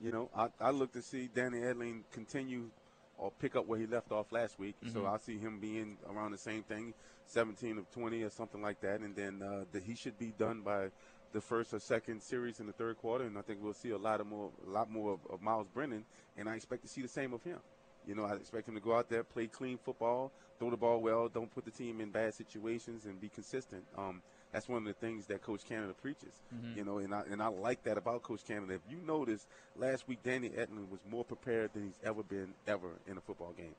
You 0.00 0.12
know, 0.12 0.30
I, 0.34 0.48
I 0.60 0.70
look 0.70 0.92
to 0.92 1.02
see 1.02 1.28
Danny 1.34 1.58
Etling 1.58 2.02
continue 2.12 2.70
or 3.18 3.30
pick 3.38 3.54
up 3.54 3.66
where 3.66 3.78
he 3.78 3.86
left 3.86 4.12
off 4.12 4.32
last 4.32 4.58
week. 4.58 4.76
So 4.92 5.06
I 5.06 5.18
see 5.18 5.36
him 5.36 5.58
being 5.60 5.98
around 6.08 6.32
the 6.32 6.38
same 6.38 6.62
thing, 6.62 6.94
17 7.26 7.76
of 7.76 7.90
20 7.90 8.22
or 8.22 8.30
something 8.30 8.62
like 8.62 8.80
that. 8.80 9.00
And 9.00 9.14
then 9.14 9.42
uh, 9.42 9.64
that 9.72 9.82
he 9.82 9.94
should 9.94 10.18
be 10.18 10.32
done 10.38 10.62
by 10.62 10.88
the 11.32 11.40
first 11.40 11.72
or 11.72 11.78
second 11.78 12.22
series 12.22 12.60
in 12.60 12.66
the 12.66 12.72
third 12.72 12.98
quarter. 12.98 13.24
And 13.24 13.38
I 13.38 13.42
think 13.42 13.60
we'll 13.62 13.74
see 13.74 13.90
a 13.90 13.98
lot 13.98 14.20
of 14.20 14.26
more, 14.26 14.50
a 14.66 14.70
lot 14.70 14.90
more 14.90 15.12
of, 15.12 15.20
of 15.32 15.42
Myles 15.42 15.68
Brennan. 15.72 16.04
And 16.36 16.48
I 16.48 16.54
expect 16.54 16.82
to 16.82 16.88
see 16.88 17.02
the 17.02 17.08
same 17.08 17.32
of 17.32 17.42
him. 17.42 17.58
You 18.06 18.14
know, 18.14 18.24
I 18.24 18.34
expect 18.34 18.68
him 18.68 18.74
to 18.74 18.80
go 18.80 18.96
out 18.96 19.08
there, 19.08 19.22
play 19.22 19.46
clean 19.46 19.78
football, 19.78 20.32
throw 20.58 20.70
the 20.70 20.76
ball 20.76 21.00
well, 21.00 21.28
don't 21.28 21.52
put 21.54 21.64
the 21.64 21.70
team 21.70 22.00
in 22.00 22.10
bad 22.10 22.34
situations, 22.34 23.04
and 23.04 23.20
be 23.20 23.28
consistent. 23.28 23.84
Um, 23.96 24.22
that's 24.52 24.68
one 24.68 24.78
of 24.78 24.84
the 24.84 24.94
things 24.94 25.26
that 25.26 25.42
Coach 25.42 25.64
Canada 25.64 25.94
preaches. 26.00 26.32
You 26.76 26.84
know, 26.84 26.98
and 26.98 27.14
I 27.14 27.22
and 27.30 27.42
I 27.42 27.48
like 27.48 27.84
that 27.84 27.98
about 27.98 28.22
Coach 28.22 28.44
Canada. 28.46 28.74
If 28.74 28.80
you 28.90 28.98
notice, 29.06 29.46
last 29.76 30.08
week 30.08 30.22
Danny 30.22 30.48
Etling 30.48 30.90
was 30.90 31.00
more 31.10 31.24
prepared 31.24 31.72
than 31.74 31.84
he's 31.84 31.98
ever 32.02 32.22
been 32.22 32.54
ever 32.66 32.88
in 33.06 33.16
a 33.16 33.20
football 33.20 33.52
game. 33.56 33.74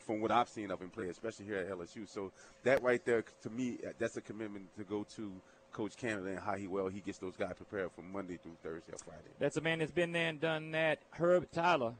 From 0.00 0.20
what 0.20 0.30
I've 0.30 0.48
seen 0.48 0.70
of 0.70 0.80
him 0.80 0.90
play, 0.90 1.08
especially 1.08 1.46
here 1.46 1.56
at 1.56 1.70
LSU, 1.70 2.08
so 2.08 2.32
that 2.64 2.82
right 2.82 3.04
there, 3.04 3.24
to 3.42 3.50
me, 3.50 3.78
that's 3.98 4.16
a 4.16 4.20
commitment 4.20 4.66
to 4.76 4.84
go 4.84 5.06
to 5.16 5.32
Coach 5.72 5.96
Canada 5.96 6.28
and 6.28 6.38
how 6.38 6.54
he 6.54 6.66
well 6.68 6.88
he 6.88 7.00
gets 7.00 7.18
those 7.18 7.36
guys 7.36 7.54
prepared 7.56 7.90
from 7.92 8.12
Monday 8.12 8.36
through 8.36 8.56
Thursday 8.62 8.92
or 8.92 8.98
Friday. 8.98 9.30
That's 9.38 9.56
a 9.56 9.60
man 9.60 9.78
that's 9.80 9.92
been 9.92 10.12
there 10.12 10.28
and 10.28 10.40
done 10.40 10.70
that. 10.72 11.00
Herb 11.12 11.50
Tyler 11.52 11.94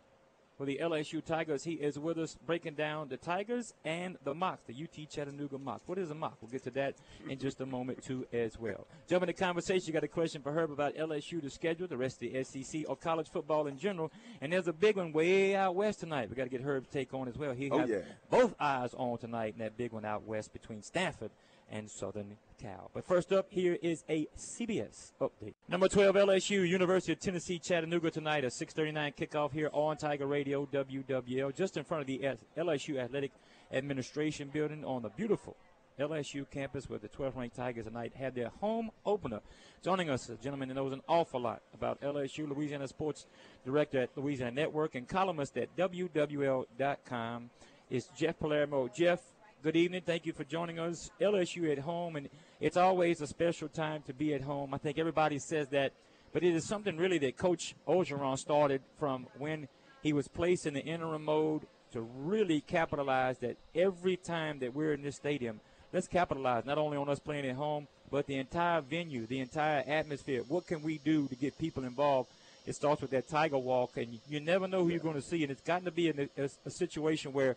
for 0.58 0.66
the 0.66 0.78
LSU 0.82 1.24
Tigers. 1.24 1.64
He 1.64 1.72
is 1.72 1.98
with 1.98 2.18
us 2.18 2.36
breaking 2.46 2.74
down 2.74 3.08
the 3.08 3.16
Tigers 3.16 3.72
and 3.86 4.18
the 4.22 4.34
Mocs, 4.34 4.58
the 4.66 4.74
UT 4.74 5.08
Chattanooga 5.08 5.56
Mocs. 5.56 5.80
What 5.86 5.96
is 5.96 6.10
a 6.10 6.14
Moc? 6.14 6.36
We'll 6.42 6.50
get 6.50 6.62
to 6.64 6.70
that 6.72 6.94
in 7.26 7.38
just 7.38 7.62
a 7.62 7.66
moment, 7.66 8.04
too, 8.04 8.26
as 8.34 8.58
well. 8.60 8.86
Jump 9.08 9.22
in 9.22 9.28
the 9.28 9.32
conversation. 9.32 9.86
You 9.86 9.94
got 9.94 10.04
a 10.04 10.08
question 10.08 10.42
for 10.42 10.52
Herb 10.52 10.70
about 10.70 10.94
LSU, 10.94 11.40
the 11.42 11.48
schedule, 11.48 11.86
the 11.88 11.96
rest 11.96 12.22
of 12.22 12.30
the 12.30 12.44
SEC, 12.44 12.82
or 12.86 12.96
college 12.96 13.30
football 13.30 13.66
in 13.66 13.78
general. 13.78 14.12
And 14.42 14.52
there's 14.52 14.68
a 14.68 14.74
big 14.74 14.96
one 14.98 15.12
way 15.12 15.56
out 15.56 15.74
west 15.74 16.00
tonight. 16.00 16.28
we 16.28 16.36
got 16.36 16.44
to 16.44 16.50
get 16.50 16.60
Herb's 16.60 16.90
take 16.90 17.14
on 17.14 17.28
as 17.28 17.38
well. 17.38 17.54
He 17.54 17.70
Oh, 17.70 17.78
has 17.78 17.88
yeah. 17.88 18.00
both 18.28 18.54
eyes 18.60 18.92
on 18.94 19.16
tonight 19.16 19.54
in 19.54 19.60
that 19.60 19.78
big 19.78 19.92
one 19.92 20.04
out 20.04 20.24
west 20.24 20.52
between 20.52 20.82
Stanford 20.82 21.30
and 21.72 21.90
Southern 21.90 22.36
Cal. 22.60 22.90
But 22.94 23.04
first 23.04 23.32
up, 23.32 23.46
here 23.50 23.76
is 23.82 24.04
a 24.08 24.28
CBS 24.36 25.12
update. 25.20 25.54
Number 25.68 25.88
12, 25.88 26.14
LSU, 26.14 26.68
University 26.68 27.12
of 27.12 27.18
Tennessee, 27.18 27.58
Chattanooga 27.58 28.10
tonight, 28.10 28.44
a 28.44 28.48
6:39 28.48 29.14
kickoff 29.16 29.52
here 29.52 29.70
on 29.72 29.96
Tiger 29.96 30.26
Radio, 30.26 30.66
WWL, 30.66 31.52
just 31.52 31.76
in 31.76 31.82
front 31.82 32.02
of 32.02 32.06
the 32.06 32.20
LSU 32.56 32.98
Athletic 32.98 33.32
Administration 33.72 34.48
Building 34.48 34.84
on 34.84 35.02
the 35.02 35.08
beautiful 35.08 35.56
LSU 35.98 36.48
campus 36.50 36.88
where 36.88 36.98
the 36.98 37.08
12th 37.08 37.36
ranked 37.36 37.56
Tigers 37.56 37.86
tonight 37.86 38.12
had 38.14 38.34
their 38.34 38.48
home 38.60 38.90
opener. 39.04 39.40
Joining 39.82 40.10
us, 40.10 40.28
a 40.28 40.36
gentleman 40.36 40.68
that 40.68 40.74
knows 40.74 40.92
an 40.92 41.02
awful 41.08 41.40
lot 41.40 41.62
about 41.74 42.00
LSU, 42.00 42.48
Louisiana 42.48 42.88
Sports 42.88 43.26
Director 43.64 44.02
at 44.02 44.10
Louisiana 44.16 44.52
Network 44.52 44.94
and 44.94 45.08
columnist 45.08 45.56
at 45.58 45.74
WWL.com 45.76 47.50
is 47.90 48.06
Jeff 48.16 48.38
Palermo. 48.38 48.88
Jeff, 48.88 49.20
good 49.62 49.76
evening. 49.76 50.02
Thank 50.04 50.26
you 50.26 50.32
for 50.32 50.42
joining 50.42 50.80
us. 50.80 51.12
LSU 51.20 51.70
at 51.70 51.78
home, 51.78 52.16
and 52.16 52.28
it's 52.60 52.76
always 52.76 53.20
a 53.20 53.28
special 53.28 53.68
time 53.68 54.02
to 54.08 54.12
be 54.12 54.34
at 54.34 54.40
home. 54.40 54.74
I 54.74 54.78
think 54.78 54.98
everybody 54.98 55.38
says 55.38 55.68
that, 55.68 55.92
but 56.32 56.42
it 56.42 56.52
is 56.52 56.66
something 56.66 56.96
really 56.96 57.18
that 57.18 57.36
Coach 57.36 57.76
Orgeron 57.86 58.36
started 58.36 58.82
from 58.98 59.28
when 59.38 59.68
he 60.02 60.12
was 60.12 60.26
placed 60.26 60.66
in 60.66 60.74
the 60.74 60.80
interim 60.80 61.24
mode 61.24 61.62
to 61.92 62.00
really 62.00 62.60
capitalize 62.60 63.38
that 63.38 63.56
every 63.72 64.16
time 64.16 64.58
that 64.58 64.74
we're 64.74 64.94
in 64.94 65.02
this 65.02 65.14
stadium, 65.14 65.60
let's 65.92 66.08
capitalize 66.08 66.64
not 66.64 66.78
only 66.78 66.96
on 66.96 67.08
us 67.08 67.20
playing 67.20 67.46
at 67.46 67.54
home, 67.54 67.86
but 68.10 68.26
the 68.26 68.38
entire 68.38 68.80
venue, 68.80 69.26
the 69.26 69.38
entire 69.38 69.84
atmosphere. 69.86 70.42
What 70.48 70.66
can 70.66 70.82
we 70.82 70.98
do 70.98 71.28
to 71.28 71.36
get 71.36 71.56
people 71.56 71.84
involved? 71.84 72.30
It 72.66 72.74
starts 72.74 73.00
with 73.00 73.12
that 73.12 73.28
Tiger 73.28 73.58
Walk, 73.58 73.96
and 73.96 74.18
you 74.28 74.40
never 74.40 74.66
know 74.66 74.82
who 74.82 74.90
you're 74.90 74.98
going 74.98 75.14
to 75.14 75.22
see. 75.22 75.42
And 75.44 75.52
it's 75.52 75.60
gotten 75.60 75.84
to 75.84 75.92
be 75.92 76.08
a, 76.08 76.28
a, 76.36 76.48
a 76.66 76.70
situation 76.70 77.32
where 77.32 77.56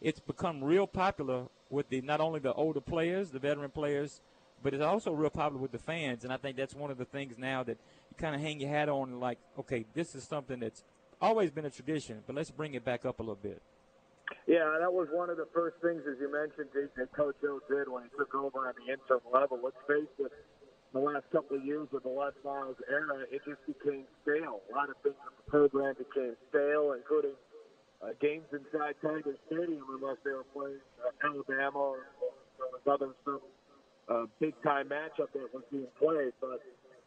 it's 0.00 0.20
become 0.20 0.62
real 0.62 0.86
popular 0.86 1.44
with 1.70 1.88
the 1.88 2.00
not 2.02 2.20
only 2.20 2.40
the 2.40 2.52
older 2.52 2.80
players, 2.80 3.30
the 3.30 3.38
veteran 3.38 3.70
players, 3.70 4.20
but 4.62 4.74
it's 4.74 4.82
also 4.82 5.12
real 5.12 5.30
popular 5.30 5.60
with 5.60 5.72
the 5.72 5.78
fans. 5.78 6.24
And 6.24 6.32
I 6.32 6.36
think 6.36 6.56
that's 6.56 6.74
one 6.74 6.90
of 6.90 6.98
the 6.98 7.04
things 7.04 7.36
now 7.38 7.62
that 7.64 7.78
you 8.10 8.16
kind 8.16 8.34
of 8.34 8.40
hang 8.40 8.60
your 8.60 8.70
hat 8.70 8.88
on, 8.88 9.20
like, 9.20 9.38
okay, 9.58 9.84
this 9.94 10.14
is 10.14 10.24
something 10.24 10.60
that's 10.60 10.84
always 11.20 11.50
been 11.50 11.64
a 11.64 11.70
tradition, 11.70 12.22
but 12.26 12.34
let's 12.36 12.50
bring 12.50 12.74
it 12.74 12.84
back 12.84 13.04
up 13.04 13.20
a 13.20 13.22
little 13.22 13.38
bit. 13.40 13.60
Yeah, 14.46 14.76
that 14.80 14.92
was 14.92 15.08
one 15.12 15.28
of 15.28 15.36
the 15.36 15.48
first 15.52 15.76
things, 15.82 16.02
as 16.08 16.16
you 16.20 16.32
mentioned, 16.32 16.68
that 16.72 17.12
Coach 17.12 17.36
O 17.44 17.60
did 17.68 17.88
when 17.88 18.04
he 18.04 18.10
took 18.16 18.34
over 18.34 18.68
on 18.68 18.74
the 18.76 18.92
interim 18.92 19.20
level. 19.32 19.60
Let's 19.62 19.76
face 19.86 20.08
it, 20.18 20.32
the 20.92 21.00
last 21.00 21.24
couple 21.30 21.56
of 21.56 21.64
years 21.64 21.88
of 21.92 22.02
the 22.02 22.08
Les 22.08 22.32
Miles 22.44 22.76
era, 22.88 23.24
it 23.30 23.42
just 23.44 23.60
became 23.66 24.04
stale. 24.22 24.60
A 24.72 24.74
lot 24.74 24.88
of 24.88 24.96
things 25.02 25.16
in 25.16 25.32
the 25.36 25.50
program 25.50 25.94
became 25.98 26.36
stale, 26.48 26.92
including 26.96 27.36
uh, 28.02 28.14
games 28.20 28.46
inside 28.52 28.94
Tiger 29.02 29.36
Stadium, 29.46 29.84
unless 30.00 30.18
they 30.24 30.32
were 30.32 30.48
playing 30.52 30.80
uh, 31.02 31.26
Alabama 31.26 31.78
or, 31.78 31.98
or 32.58 32.98
was 32.98 33.14
some 33.24 33.40
uh, 34.08 34.26
big 34.40 34.54
time 34.62 34.88
matchup 34.88 35.32
that 35.32 35.48
was 35.52 35.62
being 35.70 35.86
played. 35.98 36.32
But 36.40 36.60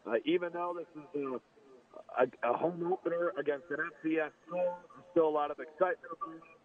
uh, 0.06 0.16
even 0.24 0.52
though 0.52 0.76
this 0.76 0.88
is 0.96 1.08
a, 1.16 2.22
a, 2.22 2.52
a 2.52 2.56
home 2.56 2.92
opener 2.92 3.32
against 3.38 3.70
an 3.70 3.78
FCS 4.02 4.30
school, 4.46 4.78
there's 4.94 5.06
still 5.12 5.28
a 5.28 5.34
lot 5.34 5.50
of 5.50 5.58
excitement 5.60 6.12
about 6.16 6.34
it 6.36 6.58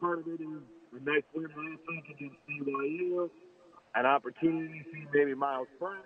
part 0.00 0.20
of 0.20 0.26
it 0.26 0.40
is 0.40 0.62
a 0.94 1.00
nice 1.02 1.26
win 1.34 1.50
last 1.50 1.82
week 1.90 2.06
against 2.14 2.38
BYU, 2.46 3.28
an 3.94 4.06
opportunity 4.06 4.78
to 4.78 4.84
see 4.92 5.04
maybe 5.12 5.34
Myles 5.34 5.68
Brennan 5.78 6.02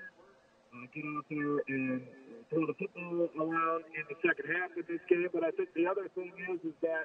uh, 0.72 0.86
get 0.94 1.04
out 1.04 1.24
there 1.28 1.60
and 1.68 2.00
throw 2.48 2.66
the 2.66 2.74
football 2.80 3.28
around 3.36 3.84
in 3.92 4.04
the 4.08 4.16
second 4.24 4.48
half 4.48 4.72
of 4.76 4.84
this 4.88 5.00
game. 5.08 5.28
But 5.32 5.44
I 5.44 5.50
think 5.52 5.68
the 5.76 5.86
other 5.86 6.08
thing 6.16 6.32
is 6.50 6.60
is 6.64 6.76
that 6.80 7.04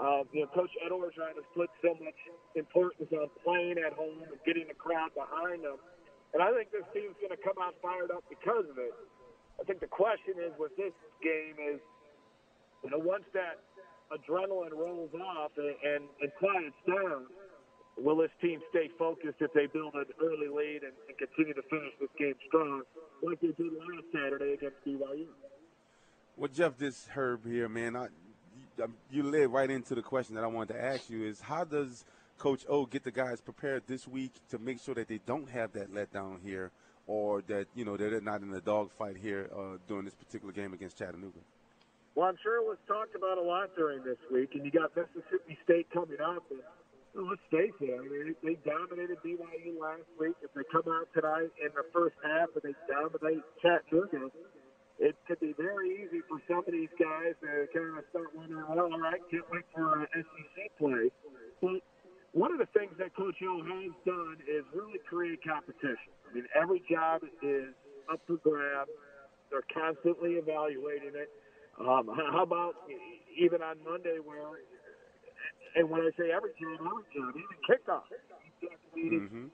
uh, 0.00 0.24
you 0.32 0.40
know 0.40 0.48
Coach 0.56 0.72
Ed 0.80 0.90
Orgeron 0.90 1.36
has 1.36 1.44
put 1.54 1.68
so 1.84 1.92
much 2.00 2.16
importance 2.56 3.12
on 3.12 3.28
playing 3.44 3.76
at 3.78 3.92
home 3.92 4.24
and 4.24 4.40
getting 4.48 4.66
the 4.66 4.74
crowd 4.74 5.12
behind 5.12 5.62
them, 5.62 5.76
and 6.32 6.42
I 6.42 6.50
think 6.56 6.72
this 6.72 6.88
team's 6.96 7.14
going 7.20 7.36
to 7.36 7.42
come 7.44 7.60
out 7.60 7.76
fired 7.84 8.10
up 8.10 8.24
because 8.32 8.64
of 8.64 8.78
it. 8.78 8.96
I 9.60 9.64
think 9.64 9.80
the 9.80 9.92
question 9.92 10.40
is 10.40 10.56
with 10.58 10.72
this 10.76 10.96
game 11.20 11.60
is, 11.60 11.80
you 12.82 12.90
know, 12.90 12.98
once 12.98 13.28
that 13.34 13.60
adrenaline 14.08 14.72
rolls 14.72 15.12
off 15.14 15.52
and, 15.56 15.76
and, 15.84 16.04
and 16.20 16.30
quiets 16.38 16.80
down, 16.88 17.26
will 17.98 18.16
this 18.16 18.32
team 18.40 18.60
stay 18.70 18.88
focused 18.98 19.36
if 19.40 19.52
they 19.52 19.66
build 19.66 19.94
an 19.94 20.06
early 20.22 20.48
lead 20.48 20.82
and, 20.82 20.96
and 21.08 21.18
continue 21.18 21.54
to 21.54 21.62
finish 21.68 21.92
this 22.00 22.08
game 22.18 22.34
strong 22.48 22.82
like 23.22 23.40
they 23.40 23.52
did 23.52 23.72
last 23.76 24.08
Saturday 24.12 24.54
against 24.54 24.76
BYU? 24.86 25.28
Well, 26.36 26.48
Jeff, 26.48 26.78
this 26.78 27.08
Herb 27.08 27.46
here, 27.46 27.68
man, 27.68 27.96
I, 27.96 28.08
you, 29.10 29.22
led 29.22 29.52
right 29.52 29.70
into 29.70 29.94
the 29.94 30.02
question 30.02 30.34
that 30.34 30.44
I 30.44 30.46
wanted 30.46 30.74
to 30.74 30.82
ask 30.82 31.10
you: 31.10 31.24
is 31.24 31.40
how 31.40 31.64
does 31.64 32.04
Coach 32.38 32.64
O 32.68 32.86
get 32.86 33.04
the 33.04 33.10
guys 33.10 33.40
prepared 33.40 33.82
this 33.86 34.06
week 34.08 34.32
to 34.50 34.58
make 34.58 34.80
sure 34.80 34.94
that 34.94 35.08
they 35.08 35.20
don't 35.26 35.48
have 35.50 35.72
that 35.72 35.92
letdown 35.92 36.42
here, 36.42 36.70
or 37.06 37.42
that 37.42 37.66
you 37.74 37.84
know 37.84 37.96
they're 37.96 38.20
not 38.20 38.42
in 38.42 38.52
a 38.54 38.60
dogfight 38.60 39.16
here 39.16 39.50
uh, 39.56 39.76
during 39.88 40.04
this 40.04 40.14
particular 40.14 40.52
game 40.52 40.72
against 40.72 40.98
Chattanooga? 40.98 41.40
Well, 42.14 42.28
I'm 42.28 42.36
sure 42.42 42.56
it 42.56 42.66
was 42.66 42.78
talked 42.88 43.14
about 43.14 43.38
a 43.38 43.42
lot 43.42 43.70
during 43.76 44.02
this 44.02 44.18
week, 44.32 44.50
and 44.54 44.64
you 44.64 44.70
got 44.70 44.90
Mississippi 44.96 45.56
State 45.64 45.86
coming 45.92 46.20
up. 46.20 46.42
And 46.50 46.60
Well, 47.14 47.30
let's 47.30 47.42
face 47.50 47.72
it. 47.80 47.94
I 47.94 48.02
mean, 48.02 48.34
they 48.42 48.58
dominated 48.66 49.18
BYU 49.24 49.78
last 49.80 50.10
week. 50.18 50.34
If 50.42 50.52
they 50.54 50.66
come 50.72 50.90
out 50.90 51.06
tonight 51.14 51.50
in 51.62 51.70
the 51.74 51.86
first 51.92 52.16
half 52.22 52.50
and 52.54 52.62
they 52.66 52.74
dominate 52.90 53.42
Chattanooga, 53.62 54.30
it 55.00 55.16
could 55.26 55.40
be 55.40 55.56
very 55.56 56.04
easy 56.04 56.20
for 56.28 56.36
some 56.46 56.60
of 56.60 56.72
these 56.72 56.92
guys 57.00 57.32
to 57.40 57.64
kind 57.72 57.96
of 57.96 58.04
start 58.12 58.36
wondering, 58.36 58.64
well, 58.68 58.92
all 58.92 59.00
right, 59.00 59.20
can't 59.32 59.48
wait 59.50 59.64
for 59.74 60.04
uh, 60.04 60.06
SEC 60.12 60.56
play. 60.76 61.08
But 61.64 61.80
one 62.36 62.52
of 62.52 62.60
the 62.60 62.68
things 62.76 62.92
that 63.00 63.16
Coach 63.16 63.40
O 63.42 63.64
has 63.64 63.96
done 64.04 64.36
is 64.44 64.62
really 64.76 65.00
create 65.08 65.40
competition. 65.42 66.12
I 66.28 66.34
mean, 66.34 66.46
every 66.52 66.84
job 66.84 67.24
is 67.42 67.72
up 68.12 68.20
for 68.28 68.36
grabs. 68.44 68.92
They're 69.48 69.66
constantly 69.72 70.36
evaluating 70.36 71.16
it. 71.16 71.32
Um, 71.80 72.12
how 72.32 72.44
about 72.44 72.76
even 73.40 73.62
on 73.62 73.80
Monday 73.82 74.20
where 74.22 74.44
and 75.76 75.88
when 75.88 76.02
I 76.02 76.10
say 76.18 76.30
every 76.34 76.50
job, 76.58 76.82
every 76.82 77.08
job, 77.14 77.32
even 77.34 77.58
kickoff. 77.64 78.04
Mm-hmm. 78.60 79.48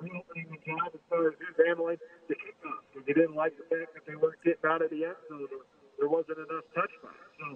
reopening 0.00 0.48
the 0.48 0.60
job 0.64 0.88
as 0.94 1.04
far 1.12 1.28
as 1.28 1.36
his 1.36 1.52
handling 1.60 2.00
the 2.28 2.34
kickoff 2.34 2.80
because 2.88 3.04
he 3.04 3.12
didn't 3.12 3.36
like 3.36 3.52
the 3.60 3.68
fact 3.68 3.92
that 3.92 4.08
they 4.08 4.16
weren't 4.16 4.40
getting 4.40 4.64
out 4.64 4.80
of 4.80 4.88
the 4.88 5.04
end 5.04 5.20
zone. 5.28 5.44
There 6.00 6.08
wasn't 6.08 6.40
enough 6.40 6.64
touchdowns. 6.72 7.20
So 7.36 7.46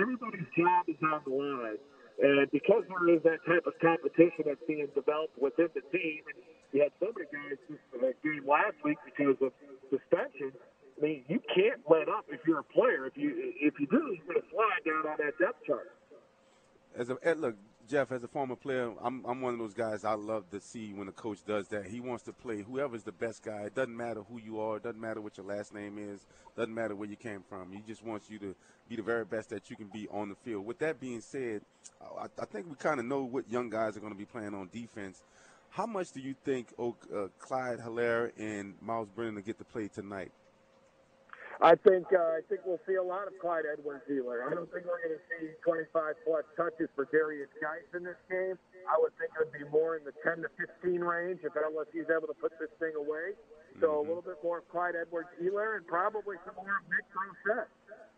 everybody's 0.00 0.48
job 0.56 0.88
is 0.88 0.96
on 1.04 1.20
the 1.28 1.34
line. 1.34 1.80
And 2.20 2.48
because 2.48 2.88
there 2.88 3.12
is 3.12 3.20
that 3.28 3.44
type 3.44 3.68
of 3.68 3.76
competition 3.84 4.48
that's 4.48 4.64
being 4.64 4.88
developed 4.96 5.36
within 5.36 5.68
the 5.76 5.84
team, 5.92 6.24
and 6.32 6.36
you 6.72 6.80
had 6.80 6.92
so 6.96 7.12
many 7.12 7.28
guys 7.28 7.60
just 7.68 7.84
that 8.00 8.16
game 8.24 8.44
last 8.48 8.80
week 8.80 8.96
because 9.04 9.36
of 9.44 9.52
suspension. 9.92 10.56
I 10.96 10.98
mean, 11.00 11.24
you 11.28 11.40
can't 11.52 11.80
let 11.88 12.08
up 12.08 12.28
if 12.28 12.40
you're 12.46 12.60
a 12.60 12.70
player. 12.72 13.04
If 13.08 13.16
you 13.16 13.32
if 13.60 13.76
you 13.80 13.88
do, 13.88 14.16
you're 14.16 14.28
going 14.28 14.40
to 14.40 14.48
slide 14.52 14.84
down 14.84 15.04
on 15.08 15.16
that 15.20 15.36
depth 15.40 15.64
chart 15.64 15.92
as 16.96 17.10
a 17.10 17.16
eh, 17.22 17.34
look, 17.36 17.56
Jeff, 17.90 18.12
as 18.12 18.22
a 18.22 18.28
former 18.28 18.54
player, 18.54 18.92
I'm 19.02 19.24
I'm 19.26 19.40
one 19.40 19.54
of 19.54 19.58
those 19.58 19.74
guys 19.74 20.04
I 20.04 20.12
love 20.14 20.48
to 20.50 20.60
see 20.60 20.92
when 20.92 21.08
a 21.08 21.12
coach 21.12 21.44
does 21.44 21.66
that. 21.68 21.86
He 21.86 21.98
wants 21.98 22.22
to 22.24 22.32
play 22.32 22.62
whoever's 22.62 23.02
the 23.02 23.10
best 23.10 23.42
guy. 23.42 23.62
It 23.62 23.74
doesn't 23.74 23.96
matter 23.96 24.22
who 24.30 24.38
you 24.38 24.60
are. 24.60 24.76
It 24.76 24.84
doesn't 24.84 25.00
matter 25.00 25.20
what 25.20 25.36
your 25.36 25.46
last 25.46 25.74
name 25.74 25.98
is. 25.98 26.24
Doesn't 26.56 26.72
matter 26.72 26.94
where 26.94 27.08
you 27.08 27.16
came 27.16 27.42
from. 27.48 27.72
He 27.72 27.82
just 27.84 28.04
wants 28.04 28.30
you 28.30 28.38
to 28.38 28.54
be 28.88 28.94
the 28.94 29.02
very 29.02 29.24
best 29.24 29.50
that 29.50 29.70
you 29.70 29.76
can 29.76 29.88
be 29.88 30.06
on 30.12 30.28
the 30.28 30.36
field. 30.36 30.66
With 30.66 30.78
that 30.78 31.00
being 31.00 31.20
said, 31.20 31.62
I, 32.00 32.26
I 32.40 32.44
think 32.44 32.68
we 32.68 32.76
kind 32.76 33.00
of 33.00 33.06
know 33.06 33.24
what 33.24 33.50
young 33.50 33.68
guys 33.68 33.96
are 33.96 34.00
going 34.00 34.12
to 34.12 34.18
be 34.18 34.24
playing 34.24 34.54
on 34.54 34.68
defense. 34.72 35.24
How 35.70 35.86
much 35.86 36.12
do 36.12 36.20
you 36.20 36.36
think 36.44 36.68
oh, 36.78 36.94
uh, 37.12 37.26
Clyde 37.40 37.80
Helaire 37.80 38.30
and 38.38 38.74
Myles 38.80 39.08
Brennan 39.08 39.34
will 39.34 39.42
get 39.42 39.58
to 39.58 39.64
play 39.64 39.88
tonight? 39.88 40.30
I 41.60 41.76
think 41.76 42.08
uh, 42.08 42.40
I 42.40 42.42
think 42.48 42.64
we'll 42.64 42.80
see 42.88 42.96
a 42.96 43.04
lot 43.04 43.28
of 43.28 43.36
Clyde 43.36 43.68
Edwards-Helaire. 43.68 44.48
I 44.48 44.56
don't 44.56 44.64
think 44.72 44.88
we're 44.88 45.04
going 45.04 45.12
to 45.12 45.24
see 45.28 45.52
25 45.60 46.16
plus 46.24 46.44
touches 46.56 46.88
for 46.96 47.04
Derrius 47.12 47.52
Guice 47.60 47.84
in 47.92 48.00
this 48.00 48.16
game. 48.32 48.56
I 48.88 48.96
would 48.96 49.12
think 49.20 49.36
it 49.36 49.44
would 49.44 49.52
be 49.52 49.68
more 49.68 50.00
in 50.00 50.02
the 50.08 50.16
10 50.24 50.40
to 50.40 50.48
15 50.56 51.04
range 51.04 51.44
if 51.44 51.52
LSU's 51.52 52.08
able 52.08 52.32
to 52.32 52.38
put 52.40 52.56
this 52.56 52.72
thing 52.80 52.96
away. 52.96 53.36
So 53.76 53.92
mm-hmm. 53.92 53.92
a 53.92 54.04
little 54.08 54.24
bit 54.24 54.40
more 54.40 54.64
of 54.64 54.66
Clyde 54.72 54.96
Edwards-Helaire 54.96 55.76
and 55.76 55.84
probably 55.84 56.40
some 56.48 56.56
more 56.56 56.80
of 56.80 56.84
Nick 56.88 57.04
Brossette. 57.12 57.68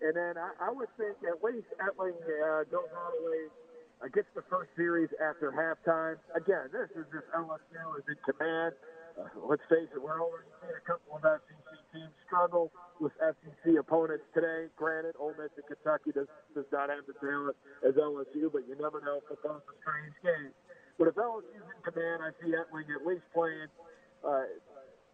And 0.07 0.15
then 0.15 0.39
I, 0.39 0.55
I 0.63 0.71
would 0.71 0.91
think 0.95 1.19
at 1.27 1.43
least 1.43 1.67
Etling 1.83 2.15
uh, 2.15 2.63
goes 2.71 2.91
all 2.95 3.11
the 3.11 3.27
way, 3.27 3.43
uh, 4.03 4.11
gets 4.15 4.31
the 4.39 4.47
first 4.47 4.71
series 4.79 5.11
after 5.19 5.51
halftime. 5.51 6.15
Again, 6.39 6.71
this 6.71 6.95
is 6.95 7.11
just 7.11 7.27
LSU 7.35 7.83
is 7.99 8.07
in 8.07 8.19
command. 8.23 8.79
Uh, 9.19 9.27
let's 9.51 9.67
face 9.67 9.91
it, 9.91 9.99
we're 9.99 10.23
already 10.23 10.47
seeing 10.63 10.79
a 10.79 10.85
couple 10.87 11.19
of 11.19 11.23
SEC 11.27 11.62
teams 11.93 12.13
struggle 12.27 12.73
with 12.99 13.13
SEC 13.21 13.77
opponents 13.79 14.25
today. 14.33 14.73
Granted, 14.77 15.15
Ole 15.21 15.37
Miss 15.37 15.53
and 15.57 15.67
Kentucky 15.69 16.13
does, 16.13 16.29
does 16.57 16.69
not 16.73 16.89
have 16.89 17.05
the 17.05 17.15
talent 17.21 17.57
as 17.85 17.95
LSU, 17.95 18.49
but 18.49 18.65
you 18.67 18.75
never 18.81 19.05
know. 19.05 19.21
Football's 19.29 19.63
a 19.69 19.77
strange 19.85 20.17
game. 20.25 20.53
But 20.99 21.09
if 21.09 21.15
LSU's 21.15 21.69
in 21.69 21.81
command, 21.85 22.25
I 22.25 22.31
see 22.41 22.53
Etling 22.57 22.89
at 22.93 23.05
least 23.05 23.25
playing 23.33 23.69
uh, 24.25 24.49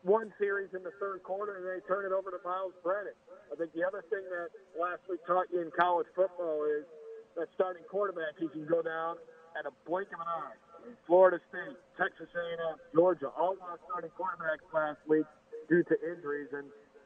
one 0.02 0.30
series 0.38 0.70
in 0.74 0.82
the 0.86 0.94
third 1.02 1.22
quarter, 1.22 1.58
and 1.58 1.64
they 1.66 1.82
turn 1.86 2.06
it 2.06 2.14
over 2.14 2.30
to 2.30 2.38
Myles 2.44 2.74
Brennan. 2.82 3.18
I 3.50 3.56
think 3.56 3.74
the 3.74 3.82
other 3.82 4.04
thing 4.10 4.22
that 4.30 4.54
last 4.78 5.02
week 5.10 5.24
taught 5.26 5.50
you 5.50 5.62
in 5.62 5.70
college 5.74 6.06
football 6.14 6.62
is 6.68 6.86
that 7.36 7.48
starting 7.54 7.82
quarterback, 7.90 8.38
he 8.38 8.48
can 8.48 8.66
go 8.66 8.82
down 8.82 9.16
at 9.58 9.66
a 9.66 9.72
blink 9.88 10.08
of 10.14 10.20
an 10.20 10.28
eye. 10.28 10.58
Florida 11.06 11.40
State, 11.50 11.76
Texas 11.98 12.30
A&M, 12.32 12.76
Georgia, 12.94 13.28
all 13.34 13.56
lost 13.58 13.82
starting 13.90 14.10
quarterbacks 14.14 14.62
last 14.72 15.02
week 15.08 15.26
due 15.68 15.82
to 15.84 15.94
injuries, 16.02 16.48
and 16.52 16.64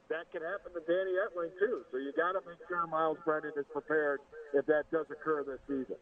that 0.08 0.30
can 0.32 0.42
happen 0.42 0.72
to 0.72 0.80
Danny 0.86 1.12
Etling 1.18 1.52
too. 1.58 1.82
So 1.90 1.98
you 1.98 2.12
got 2.16 2.32
to 2.32 2.40
make 2.46 2.58
sure 2.68 2.86
Myles 2.86 3.18
Brennan 3.24 3.52
is 3.56 3.66
prepared 3.72 4.20
if 4.54 4.66
that 4.66 4.84
does 4.90 5.06
occur 5.10 5.44
this 5.44 5.60
season. 5.66 5.96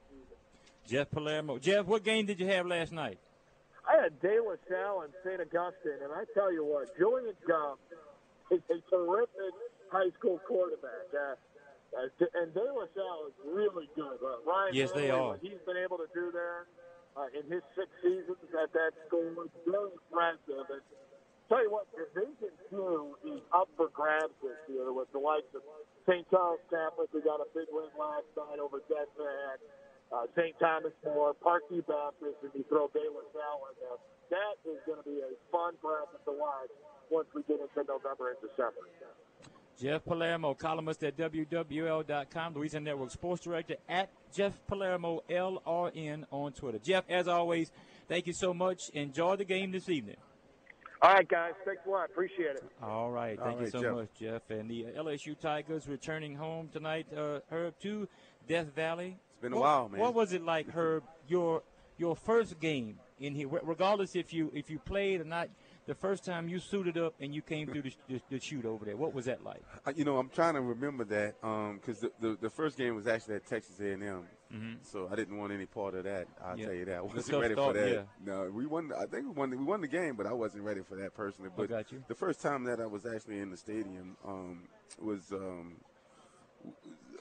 Jeff 0.87 1.11
Palermo. 1.11 1.59
Jeff, 1.59 1.87
what 1.87 2.05
game 2.05 2.27
did 2.27 2.41
you 2.41 2.47
have 2.47 2.67
last 2.67 2.93
night? 2.93 3.19
I 3.87 4.03
had 4.03 4.21
De 4.21 4.41
La 4.43 4.55
Salle 4.69 5.03
and 5.03 5.13
St. 5.25 5.41
Augustine, 5.41 6.03
and 6.03 6.13
I 6.13 6.25
tell 6.35 6.53
you 6.53 6.65
what, 6.65 6.91
Julian 6.99 7.35
Gum 7.47 7.77
is 8.51 8.61
a 8.71 8.79
terrific 8.91 9.55
high 9.91 10.11
school 10.19 10.39
quarterback. 10.47 11.11
Uh, 11.15 11.35
uh, 11.97 12.43
and 12.43 12.55
De 12.55 12.61
La 12.61 12.87
Salle 12.95 13.31
is 13.31 13.39
really 13.47 13.89
good. 13.97 14.19
Uh, 14.23 14.43
Ryan 14.47 14.75
yes, 14.75 14.91
Manale, 14.91 14.95
they 14.95 15.11
are. 15.11 15.29
What 15.35 15.41
he's 15.43 15.63
been 15.67 15.79
able 15.79 15.99
to 15.99 16.07
do 16.15 16.31
there 16.31 16.67
uh, 17.17 17.27
in 17.35 17.51
his 17.51 17.63
six 17.75 17.89
seasons 18.03 18.39
at 18.55 18.73
that 18.73 18.93
school 19.07 19.31
is 19.43 19.51
very 19.67 19.91
impressive. 19.91 20.67
And 20.71 20.83
tell 21.51 21.67
you 21.67 21.75
what, 21.75 21.91
Division 21.91 22.55
Two 22.71 23.19
is 23.27 23.43
up 23.51 23.67
for 23.75 23.91
grabs 23.91 24.33
this 24.39 24.55
year 24.71 24.95
with 24.95 25.11
the 25.11 25.19
likes 25.19 25.51
of 25.59 25.67
St. 26.07 26.23
Charles 26.31 26.63
Catholic. 26.71 27.11
We 27.11 27.27
got 27.27 27.43
a 27.43 27.51
big 27.51 27.67
win 27.75 27.91
last 27.99 28.31
night 28.39 28.63
over 28.63 28.79
Denver. 28.87 29.59
Uh, 30.15 30.27
St. 30.35 30.55
Thomas 30.59 30.95
More, 31.05 31.35
Parkview 31.35 31.87
Baptist, 31.87 32.43
and 32.43 32.51
you 32.55 32.65
throw 32.69 32.91
La 32.91 33.23
Salle 33.35 33.63
in 33.71 33.75
there. 33.79 33.99
That 34.31 34.59
is 34.67 34.79
going 34.87 34.99
to 34.99 35.07
be 35.07 35.23
a 35.23 35.35
fun 35.53 35.75
bracket 35.83 36.23
to 36.25 36.33
watch 36.35 36.71
once 37.11 37.29
we 37.35 37.43
get 37.43 37.61
into 37.61 37.87
November 37.87 38.31
and 38.31 38.39
December. 38.43 38.87
Jeff 39.81 40.05
Palermo, 40.05 40.55
columnist 40.55 41.03
at 41.05 41.17
WWL.com, 41.17 42.55
Louisiana 42.55 42.85
Network 42.85 43.11
Sports 43.13 43.43
Director 43.43 43.77
at 43.89 44.11
Jeff 44.35 44.53
Palermo, 44.67 45.23
LRN 45.31 46.25
on 46.31 46.53
Twitter. 46.53 46.79
Jeff, 46.79 47.05
as 47.09 47.29
always, 47.29 47.71
thank 48.09 48.27
you 48.27 48.33
so 48.33 48.53
much. 48.53 48.91
Enjoy 48.91 49.37
the 49.37 49.45
game 49.45 49.71
this 49.71 49.89
evening. 49.89 50.17
All 51.03 51.15
right, 51.15 51.27
guys. 51.27 51.55
Thanks 51.65 51.83
a 51.87 51.91
lot. 51.91 52.11
Appreciate 52.11 52.57
it. 52.57 52.65
All 52.83 53.11
right. 53.11 53.39
Thank 53.39 53.57
All 53.57 53.63
you 53.63 53.71
so 53.71 53.83
Jeff. 53.83 53.95
much, 53.95 54.09
Jeff. 54.19 54.43
And 54.51 54.71
the 54.71 54.87
LSU 54.97 55.39
Tigers 55.39 55.89
returning 55.89 56.35
home 56.35 56.69
tonight, 56.71 57.07
uh, 57.17 57.41
Herb, 57.51 57.75
to 57.81 58.07
Death 58.47 58.75
Valley. 58.75 59.17
It's 59.33 59.43
been 59.43 59.53
a 59.53 59.57
what, 59.57 59.63
while, 59.63 59.89
man. 59.89 60.01
What 60.01 60.15
was 60.15 60.33
it 60.33 60.45
like, 60.45 60.71
Herb, 60.71 61.05
your 61.27 61.63
your 61.97 62.17
first 62.17 62.61
game 62.61 62.99
in 63.19 63.35
here, 63.35 63.49
regardless 63.63 64.15
if 64.15 64.33
you 64.33 64.51
if 64.55 64.69
you 64.71 64.79
played 64.79 65.21
or 65.21 65.25
not– 65.25 65.49
the 65.87 65.95
first 65.95 66.25
time 66.25 66.49
you 66.49 66.59
suited 66.59 66.99
up 66.99 67.15
and 67.21 67.35
you 67.35 67.43
came 67.43 67.67
through 67.67 67.83
the, 67.83 67.93
the, 68.09 68.21
the 68.31 68.41
chute 68.41 68.65
over 68.65 68.85
there? 68.85 68.97
What 68.97 69.15
was 69.15 69.25
that 69.27 69.45
like? 69.45 69.63
You 69.95 70.05
know, 70.05 70.19
I'm 70.19 70.29
trying 70.29 70.55
to 70.55 70.61
remember 70.61 71.05
that 71.05 71.35
because 71.41 72.03
um, 72.05 72.11
the, 72.21 72.29
the, 72.29 72.37
the 72.43 72.51
first 72.51 72.77
game 72.77 72.95
was 72.95 73.07
actually 73.07 73.37
at 73.37 73.47
Texas 73.47 73.81
A&M, 73.81 74.01
mm-hmm. 74.01 74.73
so 74.83 75.09
I 75.11 75.17
didn't 75.17 75.39
want 75.39 75.53
any 75.53 75.67
part 75.67 75.95
of 75.95 76.05
that. 76.05 76.27
I'll 76.45 76.59
yeah. 76.59 76.67
tell 76.67 76.75
you 76.75 76.85
that. 76.87 76.97
I 76.97 77.01
wasn't 77.01 77.41
ready 77.41 77.55
for 77.55 77.73
that. 77.73 77.93
Yeah. 77.93 78.03
No, 78.25 78.51
we 78.51 78.67
won. 78.67 78.93
I 78.97 79.07
think 79.07 79.27
we 79.27 79.33
won. 79.33 79.51
We 79.51 79.57
won 79.57 79.81
the 79.81 79.89
game, 79.89 80.17
but 80.17 80.27
I 80.27 80.33
wasn't 80.33 80.65
ready 80.65 80.83
for 80.83 80.97
that 80.97 81.15
personally. 81.15 81.51
But 81.57 81.71
the 82.09 82.15
first 82.15 82.41
time 82.41 82.65
that 82.65 82.81
I 82.81 82.87
was 82.87 83.07
actually 83.07 83.39
in 83.39 83.51
the 83.51 83.57
stadium 83.57 84.17
um, 84.27 84.69
was 84.99 85.33
um, 85.33 85.77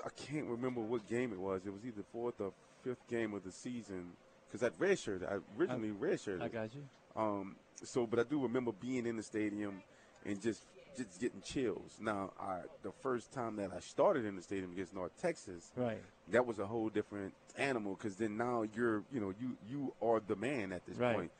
I 0.06 0.10
can't 0.16 0.46
remember 0.46 0.82
what 0.82 1.08
game 1.08 1.34
it 1.34 1.40
was. 1.40 1.66
It 1.66 1.74
was 1.74 1.86
either 1.86 2.04
fourth 2.12 2.40
or 2.40 2.54
fifth 2.84 3.08
game 3.08 3.34
of 3.34 3.44
the 3.44 3.52
season 3.52 4.12
because 4.48 4.62
that 4.62 4.78
redshirt. 4.80 5.24
I 5.24 5.40
originally 5.58 5.90
redshirted. 5.90 6.42
I 6.42 6.48
got 6.48 6.74
you. 6.74 6.84
Um, 7.16 7.56
so, 7.84 8.06
but 8.06 8.20
I 8.20 8.24
do 8.24 8.42
remember 8.42 8.72
being 8.72 9.06
in 9.06 9.18
the 9.18 9.24
stadium 9.24 9.82
and 10.26 10.42
just 10.42 10.64
just 10.98 11.20
getting 11.22 11.42
chills. 11.42 11.98
Now, 12.02 12.32
I, 12.40 12.62
the 12.84 12.92
first 12.92 13.32
time 13.32 13.56
that 13.58 13.72
I 13.76 13.80
started 13.80 14.26
in 14.26 14.36
the 14.36 14.42
stadium 14.42 14.72
against 14.74 14.94
North 14.94 15.12
Texas, 15.22 15.72
right, 15.76 16.02
that 16.32 16.46
was 16.46 16.60
a 16.60 16.66
whole 16.66 16.90
different 16.90 17.34
animal 17.58 17.96
because 17.96 18.16
then 18.16 18.38
now 18.38 18.66
you're, 18.76 19.04
you 19.14 19.20
know, 19.20 19.34
you 19.40 19.58
you 19.70 19.94
are 20.02 20.22
the 20.26 20.36
man 20.36 20.72
at 20.72 20.86
this 20.86 20.98
right. 20.98 21.16
point 21.16 21.32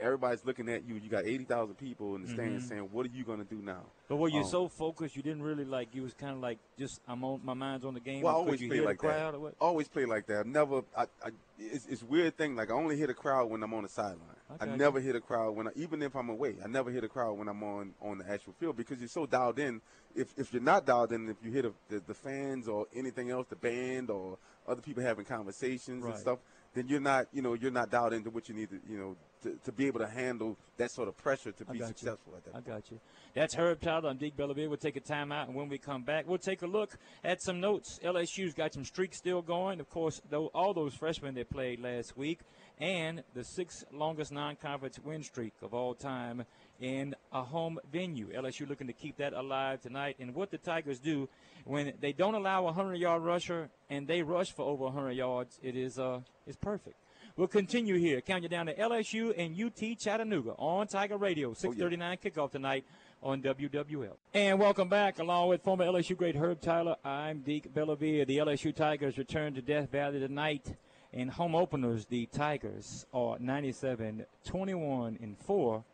everybody's 0.00 0.44
looking 0.44 0.68
at 0.68 0.86
you. 0.86 0.94
You 0.96 1.08
got 1.08 1.24
eighty 1.24 1.44
thousand 1.44 1.76
people 1.76 2.14
in 2.16 2.22
the 2.22 2.28
stands 2.28 2.64
mm-hmm. 2.64 2.68
saying, 2.68 2.88
"What 2.92 3.06
are 3.06 3.10
you 3.10 3.24
going 3.24 3.38
to 3.38 3.44
do 3.44 3.62
now?" 3.62 3.82
But 4.08 4.16
were 4.16 4.28
you 4.28 4.40
um, 4.40 4.46
so 4.46 4.68
focused 4.68 5.16
you 5.16 5.22
didn't 5.22 5.42
really 5.42 5.64
like? 5.64 5.94
You 5.94 6.02
was 6.02 6.14
kind 6.14 6.32
of 6.32 6.40
like 6.40 6.58
just 6.78 7.00
I'm 7.06 7.24
on 7.24 7.40
my 7.44 7.54
mind's 7.54 7.84
on 7.84 7.94
the 7.94 8.00
game. 8.00 8.22
Well, 8.22 8.34
I 8.34 8.36
always 8.36 8.60
play 8.60 8.80
like 8.80 9.00
that. 9.02 9.34
Always 9.60 9.88
play 9.88 10.04
like 10.04 10.26
that. 10.26 10.40
I've 10.40 10.46
never. 10.46 10.82
I, 10.96 11.02
I, 11.24 11.30
it's, 11.58 11.86
it's 11.86 12.02
weird 12.02 12.36
thing. 12.36 12.56
Like 12.56 12.70
I 12.70 12.74
only 12.74 12.96
hit 12.96 13.10
a 13.10 13.14
crowd 13.14 13.50
when 13.50 13.62
I'm 13.62 13.72
on 13.74 13.84
the 13.84 13.88
sideline. 13.88 14.20
Okay. 14.54 14.70
I 14.70 14.76
never 14.76 15.00
hit 15.00 15.16
a 15.16 15.20
crowd 15.20 15.56
when 15.56 15.68
I, 15.68 15.70
even 15.76 16.02
if 16.02 16.14
I'm 16.14 16.28
away. 16.28 16.56
I 16.64 16.68
never 16.68 16.90
hit 16.90 17.02
a 17.02 17.08
crowd 17.08 17.38
when 17.38 17.48
I'm 17.48 17.62
on 17.62 17.94
on 18.00 18.18
the 18.18 18.30
actual 18.30 18.54
field 18.58 18.76
because 18.76 18.98
you're 18.98 19.08
so 19.08 19.26
dialed 19.26 19.58
in. 19.58 19.80
If 20.14 20.28
if 20.36 20.52
you're 20.52 20.62
not 20.62 20.86
dialed 20.86 21.12
in, 21.12 21.28
if 21.28 21.36
you 21.42 21.50
hit 21.50 21.64
a, 21.64 21.72
the, 21.88 22.02
the 22.06 22.14
fans 22.14 22.68
or 22.68 22.86
anything 22.94 23.30
else, 23.30 23.46
the 23.48 23.56
band 23.56 24.10
or 24.10 24.38
other 24.68 24.82
people 24.82 25.02
having 25.02 25.24
conversations 25.24 26.02
right. 26.02 26.12
and 26.12 26.20
stuff, 26.20 26.38
then 26.74 26.88
you're 26.88 27.00
not, 27.00 27.26
you 27.32 27.42
know, 27.42 27.54
you're 27.54 27.70
not 27.70 27.90
dialed 27.90 28.12
into 28.12 28.30
what 28.30 28.48
you 28.48 28.54
need 28.54 28.68
to, 28.70 28.78
you 28.88 28.98
know, 28.98 29.16
to, 29.46 29.56
to 29.64 29.72
be 29.72 29.86
able 29.86 30.00
to 30.00 30.08
handle 30.08 30.56
that 30.76 30.90
sort 30.90 31.08
of 31.08 31.16
pressure 31.16 31.52
to 31.52 31.64
be 31.64 31.78
successful 31.78 32.32
you. 32.32 32.36
at 32.36 32.44
that. 32.44 32.56
I 32.56 32.60
got 32.60 32.90
you. 32.90 33.00
That's 33.34 33.54
Herb 33.54 33.80
Tyler. 33.80 34.10
I'm 34.10 34.18
Deke 34.18 34.36
Bellavia. 34.36 34.68
We'll 34.68 34.76
take 34.76 34.96
a 34.96 35.00
timeout, 35.00 35.46
and 35.46 35.54
when 35.54 35.68
we 35.68 35.78
come 35.78 36.02
back, 36.02 36.28
we'll 36.28 36.38
take 36.38 36.62
a 36.62 36.66
look 36.66 36.98
at 37.24 37.42
some 37.42 37.60
notes. 37.60 38.00
LSU's 38.04 38.54
got 38.54 38.74
some 38.74 38.84
streaks 38.84 39.18
still 39.18 39.42
going. 39.42 39.80
Of 39.80 39.88
course, 39.88 40.20
though, 40.28 40.46
all 40.54 40.74
those 40.74 40.94
freshmen 40.94 41.34
that 41.34 41.50
played 41.50 41.80
last 41.80 42.16
week 42.16 42.40
and 42.78 43.22
the 43.34 43.44
sixth 43.44 43.84
longest 43.92 44.32
non-conference 44.32 44.98
win 45.02 45.22
streak 45.22 45.54
of 45.62 45.72
all 45.72 45.94
time 45.94 46.44
in 46.80 47.14
a 47.32 47.42
home 47.42 47.78
venue. 47.90 48.28
LSU 48.32 48.68
looking 48.68 48.86
to 48.86 48.92
keep 48.92 49.16
that 49.16 49.32
alive 49.32 49.80
tonight. 49.80 50.16
And 50.18 50.34
what 50.34 50.50
the 50.50 50.58
Tigers 50.58 50.98
do 50.98 51.28
when 51.64 51.94
they 52.00 52.12
don't 52.12 52.34
allow 52.34 52.66
a 52.66 52.72
100-yard 52.72 53.22
rusher 53.22 53.70
and 53.88 54.06
they 54.06 54.22
rush 54.22 54.52
for 54.52 54.62
over 54.62 54.84
100 54.84 55.12
yards, 55.12 55.58
it 55.62 55.76
is 55.76 55.98
uh, 55.98 56.20
is 56.46 56.56
perfect. 56.56 56.96
We'll 57.36 57.48
continue 57.48 57.96
here. 57.96 58.22
Count 58.22 58.44
you 58.44 58.48
down 58.48 58.64
to 58.64 58.74
LSU 58.74 59.34
and 59.36 59.62
UT 59.62 59.98
Chattanooga 59.98 60.52
on 60.52 60.86
Tiger 60.86 61.18
Radio. 61.18 61.52
6:39 61.52 62.16
kickoff 62.16 62.50
tonight 62.50 62.86
on 63.22 63.42
WWL. 63.42 64.16
And 64.32 64.58
welcome 64.58 64.88
back, 64.88 65.18
along 65.18 65.50
with 65.50 65.60
former 65.62 65.84
LSU 65.84 66.16
great 66.16 66.34
Herb 66.34 66.62
Tyler. 66.62 66.96
I'm 67.04 67.40
Deke 67.40 67.74
Bellavia. 67.74 68.26
The 68.26 68.38
LSU 68.38 68.74
Tigers 68.74 69.18
return 69.18 69.52
to 69.52 69.60
Death 69.60 69.90
Valley 69.90 70.18
tonight. 70.18 70.76
In 71.12 71.28
home 71.28 71.54
openers, 71.54 72.06
the 72.06 72.24
Tigers 72.24 73.04
are 73.12 73.38
97, 73.38 74.24
21, 74.46 75.18
and 75.20 75.36
4 75.36 75.84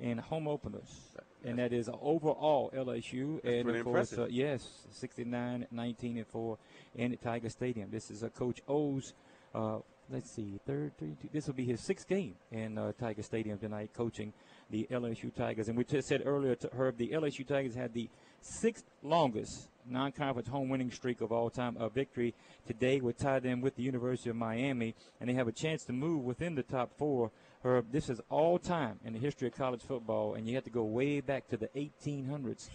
in 0.00 0.18
home 0.18 0.46
openers. 0.46 1.16
And 1.46 1.58
that 1.60 1.72
is 1.72 1.88
overall 1.88 2.70
LSU. 2.76 3.40
That's 3.42 3.54
and 3.56 3.70
of 3.70 3.84
course, 3.84 4.12
uh, 4.18 4.26
yes, 4.28 4.68
69, 4.90 5.66
19, 5.70 6.18
and 6.18 6.26
4 6.26 6.58
in 6.96 7.16
Tiger 7.16 7.48
Stadium. 7.48 7.90
This 7.90 8.10
is 8.10 8.22
uh, 8.22 8.28
Coach 8.28 8.60
O's, 8.68 9.14
uh, 9.54 9.78
let's 10.10 10.30
see, 10.30 10.58
third, 10.66 10.96
three, 10.98 11.16
two. 11.20 11.28
This 11.32 11.46
will 11.46 11.54
be 11.54 11.64
his 11.64 11.80
sixth 11.80 12.08
game 12.08 12.34
in 12.50 12.78
uh, 12.78 12.92
Tiger 12.98 13.22
Stadium 13.22 13.58
tonight, 13.58 13.90
coaching 13.96 14.32
the 14.70 14.86
LSU 14.90 15.34
Tigers. 15.34 15.68
And 15.68 15.76
we 15.76 15.84
just 15.84 16.08
said 16.08 16.22
earlier 16.24 16.54
to 16.56 16.70
Herb, 16.76 16.96
the 16.96 17.08
LSU 17.08 17.46
Tigers 17.46 17.74
had 17.74 17.92
the 17.94 18.08
sixth 18.40 18.84
longest 19.02 19.68
non-conference 19.86 20.48
home 20.48 20.68
winning 20.68 20.90
streak 20.90 21.20
of 21.20 21.32
all 21.32 21.50
time. 21.50 21.76
A 21.78 21.88
victory 21.88 22.34
today 22.66 23.00
would 23.00 23.18
tie 23.18 23.40
them 23.40 23.60
with 23.60 23.76
the 23.76 23.82
University 23.82 24.30
of 24.30 24.36
Miami, 24.36 24.94
and 25.20 25.28
they 25.28 25.34
have 25.34 25.48
a 25.48 25.52
chance 25.52 25.84
to 25.84 25.92
move 25.92 26.24
within 26.24 26.54
the 26.54 26.62
top 26.62 26.90
four. 26.96 27.30
Herb, 27.62 27.92
this 27.92 28.08
is 28.08 28.20
all 28.30 28.58
time 28.58 28.98
in 29.04 29.12
the 29.12 29.18
history 29.18 29.48
of 29.48 29.54
college 29.54 29.82
football, 29.82 30.34
and 30.34 30.48
you 30.48 30.54
have 30.54 30.64
to 30.64 30.70
go 30.70 30.84
way 30.84 31.20
back 31.20 31.48
to 31.48 31.56
the 31.56 31.68
1800s. 31.76 32.68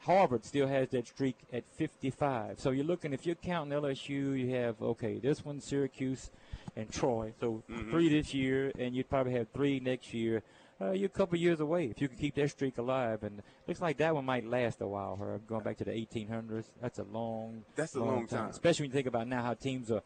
Harvard 0.00 0.46
still 0.46 0.66
has 0.66 0.88
that 0.90 1.06
streak 1.06 1.36
at 1.52 1.64
55. 1.74 2.58
So 2.58 2.70
you're 2.70 2.86
looking, 2.86 3.12
if 3.12 3.26
you're 3.26 3.34
counting 3.34 3.78
LSU, 3.78 4.38
you 4.38 4.54
have, 4.54 4.80
okay, 4.80 5.18
this 5.18 5.44
one, 5.44 5.60
Syracuse 5.60 6.30
and 6.76 6.90
Troy. 6.90 7.32
So 7.40 7.62
three 7.90 8.08
this 8.08 8.34
year, 8.34 8.72
and 8.78 8.94
you'd 8.94 9.08
probably 9.08 9.32
have 9.34 9.48
three 9.54 9.80
next 9.80 10.12
year. 10.14 10.42
Uh, 10.82 10.92
you're 10.92 11.06
a 11.06 11.10
couple 11.10 11.36
years 11.36 11.60
away 11.60 11.84
if 11.86 12.00
you 12.00 12.08
can 12.08 12.16
keep 12.16 12.34
that 12.36 12.50
streak 12.50 12.78
alive. 12.78 13.22
And 13.22 13.42
looks 13.68 13.82
like 13.82 13.98
that 13.98 14.14
one 14.14 14.24
might 14.24 14.46
last 14.46 14.80
a 14.80 14.86
while, 14.86 15.16
Herb, 15.20 15.46
going 15.46 15.62
back 15.62 15.76
to 15.78 15.84
the 15.84 15.90
1800s. 15.90 16.64
That's 16.80 16.98
a 16.98 17.04
long, 17.04 17.64
That's 17.76 17.94
a 17.96 18.02
long 18.02 18.26
time. 18.26 18.48
Especially 18.48 18.84
when 18.84 18.90
you 18.90 18.94
think 18.94 19.06
about 19.06 19.28
now 19.28 19.42
how 19.42 19.54
teams 19.54 19.90
are, 19.90 20.02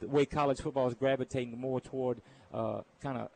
the 0.00 0.08
way 0.08 0.24
college 0.24 0.60
football 0.60 0.88
is 0.88 0.94
gravitating 0.94 1.58
more 1.58 1.80
toward 1.82 2.22
uh, 2.54 2.80
kind 3.02 3.18
of 3.18 3.28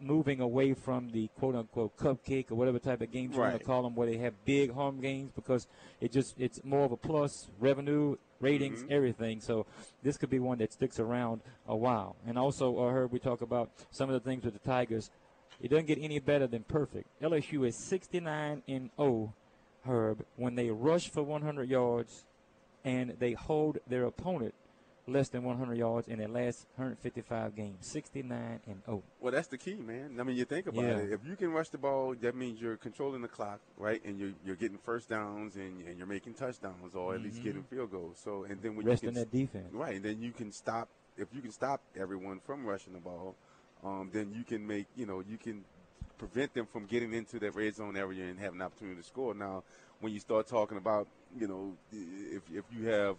moving 0.00 0.40
away 0.40 0.74
from 0.74 1.10
the 1.10 1.28
quote 1.38 1.54
unquote 1.54 1.96
cupcake 1.96 2.50
or 2.50 2.54
whatever 2.54 2.78
type 2.78 3.00
of 3.00 3.10
games 3.10 3.34
you 3.34 3.40
want 3.40 3.58
to 3.58 3.64
call 3.64 3.82
them, 3.82 3.94
where 3.94 4.06
they 4.08 4.16
have 4.18 4.34
big 4.44 4.70
home 4.70 5.00
games 5.00 5.30
because 5.34 5.66
it 6.00 6.12
just 6.12 6.34
it's 6.38 6.62
more 6.64 6.84
of 6.84 6.92
a 6.92 6.96
plus 6.96 7.48
revenue, 7.58 8.16
ratings, 8.40 8.82
Mm-hmm. 8.82 8.92
everything. 8.92 9.40
So 9.40 9.66
this 10.02 10.16
could 10.16 10.30
be 10.30 10.38
one 10.38 10.58
that 10.58 10.72
sticks 10.72 10.98
around 10.98 11.40
a 11.66 11.76
while. 11.76 12.16
And 12.26 12.38
also, 12.38 12.86
I 12.86 12.92
heard 12.92 13.12
we 13.12 13.18
talk 13.18 13.42
about 13.42 13.70
some 13.90 14.08
of 14.10 14.14
the 14.14 14.20
things 14.28 14.44
with 14.44 14.54
the 14.54 14.60
Tigers. 14.68 15.10
It 15.60 15.68
doesn't 15.70 15.86
get 15.86 15.98
any 16.00 16.18
better 16.18 16.46
than 16.46 16.64
perfect. 16.64 17.08
LSU 17.22 17.66
is 17.66 17.76
69 17.76 18.62
and 18.66 18.90
0, 18.96 19.34
Herb, 19.86 20.24
when 20.36 20.54
they 20.56 20.70
rush 20.70 21.08
for 21.10 21.22
100 21.22 21.68
yards 21.68 22.24
and 22.84 23.14
they 23.20 23.32
hold 23.32 23.78
their 23.86 24.04
opponent 24.04 24.54
less 25.06 25.28
than 25.30 25.42
100 25.42 25.76
yards 25.76 26.06
in 26.08 26.18
their 26.18 26.28
last 26.28 26.66
155 26.76 27.56
games. 27.56 27.76
69 27.80 28.60
and 28.66 28.82
oh. 28.86 28.90
0. 28.92 29.02
Well, 29.20 29.32
that's 29.32 29.48
the 29.48 29.58
key, 29.58 29.74
man. 29.74 30.16
I 30.20 30.22
mean, 30.22 30.36
you 30.36 30.44
think 30.44 30.66
about 30.68 30.84
Yeah. 30.84 30.96
it. 30.98 31.12
If 31.12 31.26
you 31.26 31.34
can 31.36 31.50
rush 31.52 31.70
the 31.70 31.78
ball, 31.78 32.14
that 32.20 32.34
means 32.36 32.60
you're 32.60 32.76
controlling 32.76 33.20
the 33.22 33.28
clock, 33.28 33.60
right? 33.76 34.00
And 34.04 34.18
you're, 34.18 34.32
you're 34.46 34.56
getting 34.56 34.78
first 34.78 35.08
downs 35.08 35.56
and, 35.56 35.86
and 35.86 35.98
you're 35.98 36.06
making 36.06 36.34
touchdowns 36.34 36.94
or 36.94 37.14
at 37.14 37.22
least 37.22 37.42
getting 37.42 37.64
field 37.64 37.90
goals. 37.90 38.20
So, 38.22 38.44
and 38.44 38.62
then 38.62 38.76
when 38.76 38.82
Mm-hmm. 38.82 38.88
Resting 38.90 39.08
you 39.10 39.14
can, 39.14 39.20
that 39.22 39.32
defense. 39.32 39.72
right, 39.72 39.96
and 39.96 40.04
then 40.04 40.20
you 40.22 40.30
can 40.32 40.52
stop. 40.52 40.88
If 41.16 41.28
you 41.34 41.40
can 41.40 41.52
stop 41.52 41.80
everyone 41.98 42.40
from 42.44 42.64
rushing 42.64 42.92
the 42.94 42.98
ball, 43.00 43.34
um, 43.84 44.08
then 44.12 44.32
you 44.36 44.44
can 44.44 44.66
make 44.66 44.86
you 44.96 45.04
know 45.06 45.22
you 45.28 45.36
can 45.36 45.64
prevent 46.18 46.54
them 46.54 46.66
from 46.66 46.86
getting 46.86 47.12
into 47.12 47.38
that 47.40 47.54
red 47.54 47.74
zone 47.74 47.96
area 47.96 48.24
and 48.24 48.38
have 48.38 48.54
an 48.54 48.62
opportunity 48.62 49.00
to 49.00 49.06
score. 49.06 49.34
Now, 49.34 49.62
when 50.00 50.12
you 50.12 50.20
start 50.20 50.46
talking 50.46 50.78
about 50.78 51.06
you 51.38 51.48
know 51.48 51.72
if 51.92 52.42
if 52.50 52.64
you 52.72 52.86
have 52.88 53.16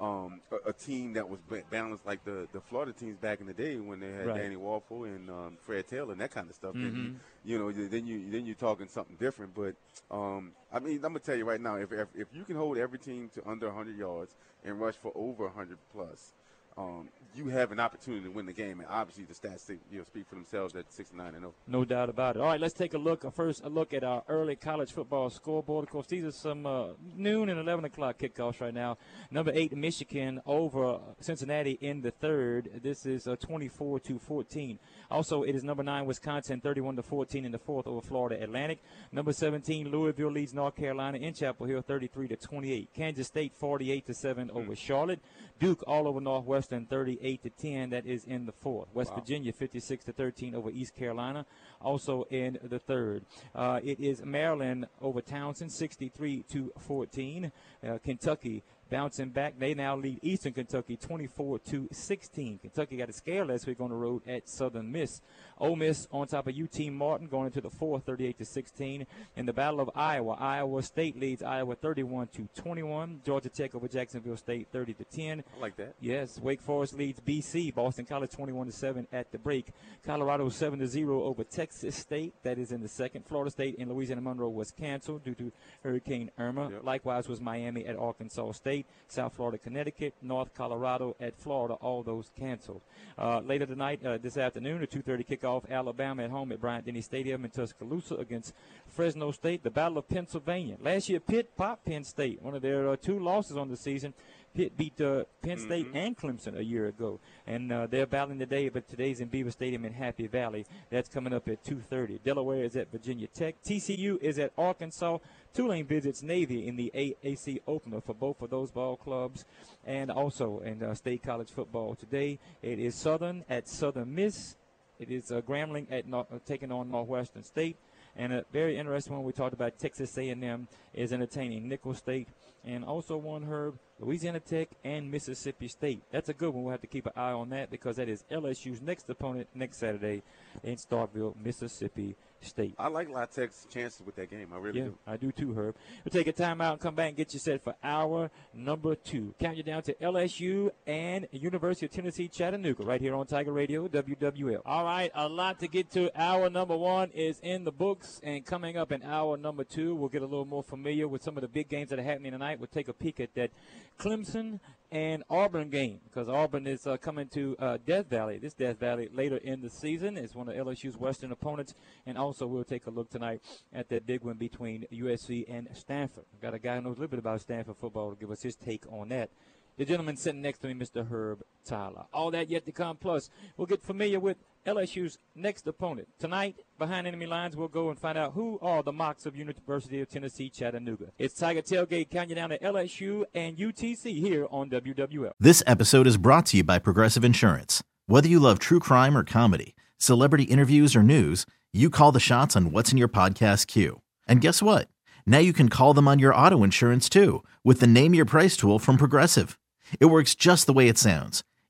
um, 0.00 0.40
a, 0.50 0.70
a 0.70 0.72
team 0.72 1.12
that 1.14 1.28
was 1.28 1.38
balanced 1.70 2.04
like 2.06 2.24
the, 2.24 2.48
the 2.52 2.60
Florida 2.60 2.92
teams 2.92 3.16
back 3.18 3.40
in 3.40 3.46
the 3.46 3.52
day 3.52 3.76
when 3.76 4.00
they 4.00 4.10
had 4.10 4.26
Right. 4.26 4.36
Danny 4.42 4.56
Wuerffel 4.56 5.04
and 5.06 5.30
um, 5.30 5.56
Fred 5.60 5.86
Taylor 5.86 6.12
and 6.12 6.20
that 6.20 6.30
kind 6.30 6.48
of 6.48 6.54
stuff. 6.54 6.74
Mm-hmm. 6.74 6.96
you, 6.96 7.14
you 7.44 7.58
know, 7.58 7.70
then 7.72 8.06
you 8.06 8.30
then 8.30 8.46
you're 8.46 8.54
talking 8.54 8.88
something 8.88 9.16
different. 9.16 9.54
But 9.54 9.74
um, 10.10 10.52
I 10.72 10.78
mean, 10.78 10.96
I'm 10.96 11.00
gonna 11.12 11.20
tell 11.20 11.36
you 11.36 11.44
right 11.44 11.60
now, 11.60 11.76
if, 11.76 11.92
if 11.92 12.08
if 12.14 12.28
you 12.32 12.44
can 12.44 12.56
hold 12.56 12.78
every 12.78 12.98
team 12.98 13.30
to 13.34 13.48
under 13.48 13.66
100 13.66 13.96
yards 13.96 14.34
and 14.64 14.80
rush 14.80 14.94
for 14.94 15.12
over 15.14 15.44
100 15.46 15.78
plus. 15.92 16.32
Um, 16.76 17.08
you 17.34 17.48
have 17.48 17.72
an 17.72 17.80
opportunity 17.80 18.24
to 18.24 18.30
win 18.30 18.46
the 18.46 18.52
game, 18.52 18.80
and 18.80 18.88
obviously 18.90 19.24
the 19.24 19.34
stats 19.34 19.68
you 19.90 19.98
know, 19.98 20.04
speak 20.04 20.26
for 20.28 20.34
themselves 20.34 20.76
at 20.76 20.92
69 20.92 21.34
and 21.34 21.36
oh. 21.36 21.40
0. 21.40 21.54
No 21.66 21.84
doubt 21.84 22.10
about 22.10 22.36
it. 22.36 22.40
All 22.42 22.48
right, 22.48 22.60
let's 22.60 22.74
take 22.74 22.94
a 22.94 22.98
look. 22.98 23.24
uh, 23.24 23.30
First, 23.30 23.62
a 23.64 23.68
look 23.68 23.94
at 23.94 24.04
our 24.04 24.22
early 24.28 24.56
college 24.56 24.92
football 24.92 25.30
scoreboard. 25.30 25.84
Of 25.84 25.90
course, 25.90 26.06
these 26.06 26.24
are 26.24 26.32
some 26.32 26.66
uh, 26.66 26.88
noon 27.16 27.48
and 27.48 27.58
11 27.58 27.86
o'clock 27.86 28.18
kickoffs 28.18 28.60
right 28.60 28.74
now. 28.74 28.98
Number 29.30 29.50
eight, 29.54 29.74
Michigan 29.74 30.40
over 30.44 31.00
Cincinnati 31.20 31.78
in 31.80 32.02
the 32.02 32.10
third. 32.10 32.80
This 32.82 33.06
is 33.06 33.26
uh, 33.26 33.36
24 33.36 34.00
to 34.00 34.18
14. 34.18 34.78
Also, 35.10 35.42
it 35.42 35.54
is 35.54 35.64
number 35.64 35.82
nine, 35.82 36.06
Wisconsin, 36.06 36.60
31 36.60 36.96
to 36.96 37.02
14 37.02 37.44
in 37.44 37.52
the 37.52 37.58
fourth 37.58 37.86
over 37.86 38.00
Florida 38.00 38.42
Atlantic. 38.42 38.82
Number 39.10 39.32
17, 39.32 39.90
Louisville 39.90 40.30
leads 40.30 40.52
North 40.52 40.76
Carolina 40.76 41.18
in 41.18 41.32
Chapel 41.34 41.66
Hill, 41.66 41.82
33 41.82 42.28
to 42.28 42.36
28. 42.36 42.90
Kansas 42.94 43.26
State, 43.26 43.52
48 43.56 44.06
to 44.06 44.14
7 44.14 44.50
over 44.50 44.74
Charlotte. 44.76 45.20
Duke 45.58 45.84
all 45.86 46.08
over 46.08 46.20
Northwestern, 46.62 46.86
38 46.86 47.42
to 47.42 47.50
10. 47.50 47.90
That 47.90 48.06
is 48.06 48.24
in 48.24 48.46
the 48.46 48.52
fourth. 48.52 48.88
West 48.94 49.12
Virginia, 49.14 49.52
56 49.52 50.04
to 50.04 50.12
13 50.12 50.54
over 50.54 50.70
East 50.70 50.94
Carolina, 50.94 51.44
also 51.80 52.24
in 52.30 52.58
the 52.62 52.78
third. 52.78 53.24
Uh, 53.54 53.80
it 53.82 53.98
is 53.98 54.22
Maryland 54.24 54.86
over 55.00 55.20
Towson, 55.20 55.70
63 55.70 56.44
to 56.52 56.72
14. 56.78 57.50
Uh, 57.84 57.98
Kentucky 58.04 58.62
bouncing 58.92 59.30
back. 59.30 59.58
They 59.58 59.72
now 59.72 59.96
lead 59.96 60.20
Eastern 60.22 60.52
Kentucky 60.52 60.96
24 60.98 61.58
to 61.60 61.88
16. 61.90 62.58
Kentucky 62.58 62.98
got 62.98 63.08
a 63.08 63.12
scare 63.12 63.46
last 63.46 63.66
week 63.66 63.80
on 63.80 63.88
the 63.88 63.96
road 63.96 64.22
at 64.28 64.48
Southern 64.48 64.92
Miss. 64.92 65.22
Ole 65.58 65.76
Miss 65.76 66.06
on 66.12 66.26
top 66.26 66.46
of 66.46 66.54
UT 66.54 66.78
Martin 66.92 67.26
going 67.26 67.46
into 67.46 67.62
the 67.62 67.70
fourth, 67.70 68.04
38 68.04 68.38
to 68.38 68.44
16. 68.44 69.06
In 69.36 69.46
the 69.46 69.52
Battle 69.52 69.80
of 69.80 69.90
Iowa, 69.94 70.36
Iowa 70.38 70.82
State 70.82 71.18
leads 71.18 71.42
Iowa 71.42 71.74
31 71.74 72.28
to 72.34 72.48
21. 72.54 73.22
Georgia 73.24 73.48
Tech 73.48 73.74
over 73.74 73.88
Jacksonville 73.88 74.36
State 74.36 74.68
30 74.72 74.92
to 74.94 75.04
10. 75.04 75.42
I 75.56 75.60
like 75.60 75.76
that. 75.76 75.94
Yes, 76.00 76.38
Wake 76.52 76.60
Forest 76.60 76.98
leads 76.98 77.18
BC, 77.18 77.74
Boston 77.74 78.04
College 78.04 78.30
21 78.30 78.66
to 78.66 78.72
7 78.72 79.06
at 79.10 79.32
the 79.32 79.38
break. 79.38 79.68
Colorado 80.04 80.50
7 80.50 80.78
to 80.80 80.86
0 80.86 81.22
over 81.22 81.44
Texas 81.44 81.96
State. 81.96 82.34
That 82.42 82.58
is 82.58 82.72
in 82.72 82.82
the 82.82 82.90
second. 82.90 83.24
Florida 83.26 83.50
State 83.50 83.78
and 83.78 83.90
Louisiana 83.90 84.20
Monroe 84.20 84.50
was 84.50 84.70
canceled 84.70 85.24
due 85.24 85.34
to 85.36 85.50
Hurricane 85.82 86.30
Irma. 86.38 86.68
Yep. 86.68 86.84
Likewise 86.84 87.26
was 87.26 87.40
Miami 87.40 87.86
at 87.86 87.96
Arkansas 87.96 88.52
State, 88.52 88.84
South 89.08 89.34
Florida, 89.34 89.56
Connecticut, 89.56 90.12
North 90.20 90.52
Colorado 90.52 91.16
at 91.20 91.38
Florida. 91.38 91.72
All 91.80 92.02
those 92.02 92.30
canceled. 92.38 92.82
Uh, 93.16 93.40
later 93.40 93.64
tonight, 93.64 94.04
uh, 94.04 94.18
this 94.18 94.36
afternoon, 94.36 94.82
a 94.82 94.86
2:30 94.86 95.24
kickoff. 95.24 95.70
Alabama 95.70 96.22
at 96.22 96.30
home 96.30 96.52
at 96.52 96.60
Bryant 96.60 96.84
Denny 96.84 97.00
Stadium 97.00 97.46
in 97.46 97.50
Tuscaloosa 97.50 98.16
against 98.16 98.52
Fresno 98.90 99.30
State. 99.30 99.62
The 99.62 99.70
Battle 99.70 99.96
of 99.96 100.06
Pennsylvania. 100.06 100.76
Last 100.82 101.08
year, 101.08 101.20
Pitt 101.20 101.56
popped 101.56 101.86
Penn 101.86 102.04
State. 102.04 102.42
One 102.42 102.54
of 102.54 102.60
their 102.60 102.90
uh, 102.90 102.96
two 102.96 103.18
losses 103.18 103.56
on 103.56 103.70
the 103.70 103.76
season. 103.78 104.12
Pitt 104.54 104.76
beat 104.76 105.00
uh, 105.00 105.24
Penn 105.42 105.58
State 105.58 105.86
and 105.94 106.16
Clemson 106.16 106.58
a 106.58 106.64
year 106.64 106.86
ago, 106.86 107.20
and 107.46 107.72
uh, 107.72 107.86
they're 107.86 108.06
battling 108.06 108.38
today. 108.38 108.68
But 108.68 108.86
today's 108.88 109.20
in 109.20 109.28
Beaver 109.28 109.50
Stadium 109.50 109.84
in 109.86 109.94
Happy 109.94 110.26
Valley. 110.26 110.66
That's 110.90 111.08
coming 111.08 111.32
up 111.32 111.48
at 111.48 111.64
2:30. 111.64 112.22
Delaware 112.22 112.64
is 112.64 112.76
at 112.76 112.92
Virginia 112.92 113.28
Tech. 113.28 113.54
TCU 113.64 114.20
is 114.20 114.38
at 114.38 114.52
Arkansas. 114.58 115.18
Tulane 115.54 115.86
visits 115.86 116.22
Navy 116.22 116.66
in 116.66 116.76
the 116.76 116.90
AAC 116.94 117.60
opener 117.66 118.00
for 118.02 118.14
both 118.14 118.42
of 118.42 118.50
those 118.50 118.70
ball 118.70 118.96
clubs, 118.96 119.46
and 119.86 120.10
also 120.10 120.60
in 120.60 120.82
uh, 120.82 120.94
state 120.94 121.22
college 121.22 121.50
football 121.50 121.94
today. 121.94 122.38
It 122.60 122.78
is 122.78 122.94
Southern 122.94 123.44
at 123.48 123.68
Southern 123.68 124.14
Miss. 124.14 124.56
It 124.98 125.10
is 125.10 125.32
uh, 125.32 125.40
Grambling 125.40 125.90
at 125.90 126.06
Nor- 126.06 126.26
uh, 126.30 126.38
taking 126.46 126.70
on 126.70 126.90
Northwestern 126.90 127.42
State. 127.42 127.76
And 128.14 128.32
a 128.32 128.44
very 128.52 128.76
interesting 128.76 129.14
one 129.14 129.24
we 129.24 129.32
talked 129.32 129.54
about 129.54 129.78
Texas 129.78 130.16
A&M 130.18 130.68
is 130.92 131.14
entertaining 131.14 131.66
Nicholls 131.68 131.98
State 131.98 132.28
and 132.64 132.84
also 132.84 133.16
one 133.16 133.42
Herb 133.42 133.78
Louisiana 134.02 134.40
Tech 134.40 134.68
and 134.82 135.10
Mississippi 135.10 135.68
State. 135.68 136.02
That's 136.10 136.28
a 136.28 136.34
good 136.34 136.52
one. 136.52 136.64
We'll 136.64 136.72
have 136.72 136.80
to 136.80 136.88
keep 136.88 137.06
an 137.06 137.12
eye 137.14 137.30
on 137.30 137.50
that 137.50 137.70
because 137.70 137.96
that 137.96 138.08
is 138.08 138.24
LSU's 138.32 138.82
next 138.82 139.08
opponent 139.08 139.46
next 139.54 139.78
Saturday 139.78 140.22
in 140.64 140.74
Starkville, 140.74 141.36
Mississippi 141.42 142.16
State. 142.44 142.74
I 142.78 142.88
like 142.88 143.08
La 143.08 143.26
Tech's 143.26 143.66
chances 143.70 144.02
with 144.04 144.16
that 144.16 144.30
game. 144.30 144.48
I 144.52 144.58
really 144.58 144.80
yeah, 144.80 144.86
do. 144.86 144.98
I 145.06 145.16
do 145.16 145.32
too, 145.32 145.52
Herb. 145.54 145.76
We'll 146.04 146.12
take 146.12 146.26
a 146.26 146.32
timeout 146.32 146.72
and 146.72 146.80
come 146.80 146.94
back 146.94 147.08
and 147.08 147.16
get 147.16 147.32
you 147.32 147.40
set 147.40 147.62
for 147.62 147.74
hour 147.82 148.30
number 148.54 148.94
two. 148.94 149.34
Count 149.38 149.56
you 149.56 149.62
down 149.62 149.82
to 149.82 149.94
LSU 149.94 150.70
and 150.86 151.28
University 151.30 151.86
of 151.86 151.92
Tennessee 151.92 152.28
Chattanooga 152.28 152.84
right 152.84 153.00
here 153.00 153.14
on 153.14 153.26
Tiger 153.26 153.52
Radio, 153.52 153.88
WWL. 153.88 154.62
All 154.64 154.84
right, 154.84 155.10
a 155.14 155.28
lot 155.28 155.60
to 155.60 155.68
get 155.68 155.90
to. 155.92 156.10
Hour 156.20 156.50
number 156.50 156.76
one 156.76 157.10
is 157.10 157.38
in 157.40 157.64
the 157.64 157.72
books, 157.72 158.20
and 158.22 158.44
coming 158.44 158.76
up 158.76 158.92
in 158.92 159.02
hour 159.02 159.36
number 159.36 159.64
two, 159.64 159.94
we'll 159.94 160.08
get 160.08 160.22
a 160.22 160.26
little 160.26 160.44
more 160.44 160.62
familiar 160.62 161.08
with 161.08 161.22
some 161.22 161.36
of 161.36 161.42
the 161.42 161.48
big 161.48 161.68
games 161.68 161.90
that 161.90 161.98
are 161.98 162.04
happening 162.04 162.32
tonight. 162.32 162.58
We'll 162.58 162.68
take 162.68 162.88
a 162.88 162.92
peek 162.92 163.20
at 163.20 163.34
that 163.34 163.50
Clemson 163.98 164.60
and 164.92 165.24
Auburn 165.30 165.70
game 165.70 166.00
because 166.04 166.28
Auburn 166.28 166.66
is 166.66 166.86
uh, 166.86 166.98
coming 166.98 167.26
to 167.30 167.56
uh, 167.58 167.78
Death 167.84 168.08
Valley. 168.08 168.36
This 168.36 168.52
Death 168.52 168.78
Valley 168.78 169.08
later 169.10 169.38
in 169.38 169.62
the 169.62 169.70
season 169.70 170.18
is 170.18 170.34
one 170.34 170.50
of 170.50 170.54
LSU's 170.54 170.98
Western 170.98 171.32
opponents, 171.32 171.74
and 172.06 172.18
also 172.18 172.46
we'll 172.46 172.62
take 172.62 172.86
a 172.86 172.90
look 172.90 173.08
tonight 173.08 173.40
at 173.72 173.88
that 173.88 174.06
big 174.06 174.22
one 174.22 174.36
between 174.36 174.84
USC 174.92 175.46
and 175.48 175.68
Stanford. 175.72 176.24
We've 176.30 176.42
got 176.42 176.52
a 176.52 176.58
guy 176.58 176.76
who 176.76 176.82
knows 176.82 176.98
a 176.98 177.00
little 177.00 177.08
bit 177.08 177.20
about 177.20 177.40
Stanford 177.40 177.78
football 177.78 178.10
to 178.10 178.20
give 178.20 178.30
us 178.30 178.42
his 178.42 178.54
take 178.54 178.84
on 178.92 179.08
that. 179.08 179.30
The 179.78 179.86
gentleman 179.86 180.18
sitting 180.18 180.42
next 180.42 180.58
to 180.58 180.68
me, 180.68 180.74
Mr. 180.74 181.10
Herb 181.10 181.42
Tyler. 181.64 182.04
All 182.12 182.30
that 182.32 182.50
yet 182.50 182.66
to 182.66 182.72
come. 182.72 182.98
Plus, 182.98 183.30
we'll 183.56 183.66
get 183.66 183.82
familiar 183.82 184.20
with 184.20 184.36
LSU's 184.66 185.18
next 185.34 185.66
opponent. 185.66 186.08
Tonight, 186.20 186.56
behind 186.78 187.06
enemy 187.06 187.26
lines, 187.26 187.56
we'll 187.56 187.68
go 187.68 187.90
and 187.90 187.98
find 187.98 188.16
out 188.16 188.34
who 188.34 188.58
are 188.62 188.82
the 188.82 188.92
Mocs 188.92 189.26
of 189.26 189.36
University 189.36 190.00
of 190.00 190.08
Tennessee 190.08 190.48
Chattanooga. 190.48 191.06
It's 191.18 191.34
Tiger 191.34 191.62
Tailgate 191.62 192.10
counting 192.10 192.36
down 192.36 192.50
to 192.50 192.58
LSU 192.58 193.24
and 193.34 193.56
UTC 193.56 194.20
here 194.20 194.46
on 194.50 194.70
WWL. 194.70 195.32
This 195.40 195.64
episode 195.66 196.06
is 196.06 196.16
brought 196.16 196.46
to 196.46 196.58
you 196.58 196.64
by 196.64 196.78
Progressive 196.78 197.24
Insurance. 197.24 197.82
Whether 198.06 198.28
you 198.28 198.38
love 198.38 198.60
true 198.60 198.78
crime 198.78 199.16
or 199.16 199.24
comedy, 199.24 199.74
celebrity 199.98 200.44
interviews 200.44 200.94
or 200.94 201.02
news, 201.02 201.44
you 201.72 201.90
call 201.90 202.12
the 202.12 202.20
shots 202.20 202.54
on 202.54 202.70
what's 202.70 202.92
in 202.92 202.98
your 202.98 203.08
podcast 203.08 203.66
queue. 203.66 204.00
And 204.28 204.40
guess 204.40 204.62
what? 204.62 204.88
Now 205.26 205.38
you 205.38 205.52
can 205.52 205.70
call 205.70 205.92
them 205.92 206.06
on 206.06 206.20
your 206.20 206.34
auto 206.34 206.62
insurance 206.62 207.08
too 207.08 207.42
with 207.64 207.80
the 207.80 207.86
Name 207.88 208.14
Your 208.14 208.24
Price 208.24 208.56
tool 208.56 208.78
from 208.78 208.96
Progressive. 208.96 209.58
It 209.98 210.06
works 210.06 210.36
just 210.36 210.66
the 210.66 210.72
way 210.72 210.88
it 210.88 210.98
sounds. 210.98 211.42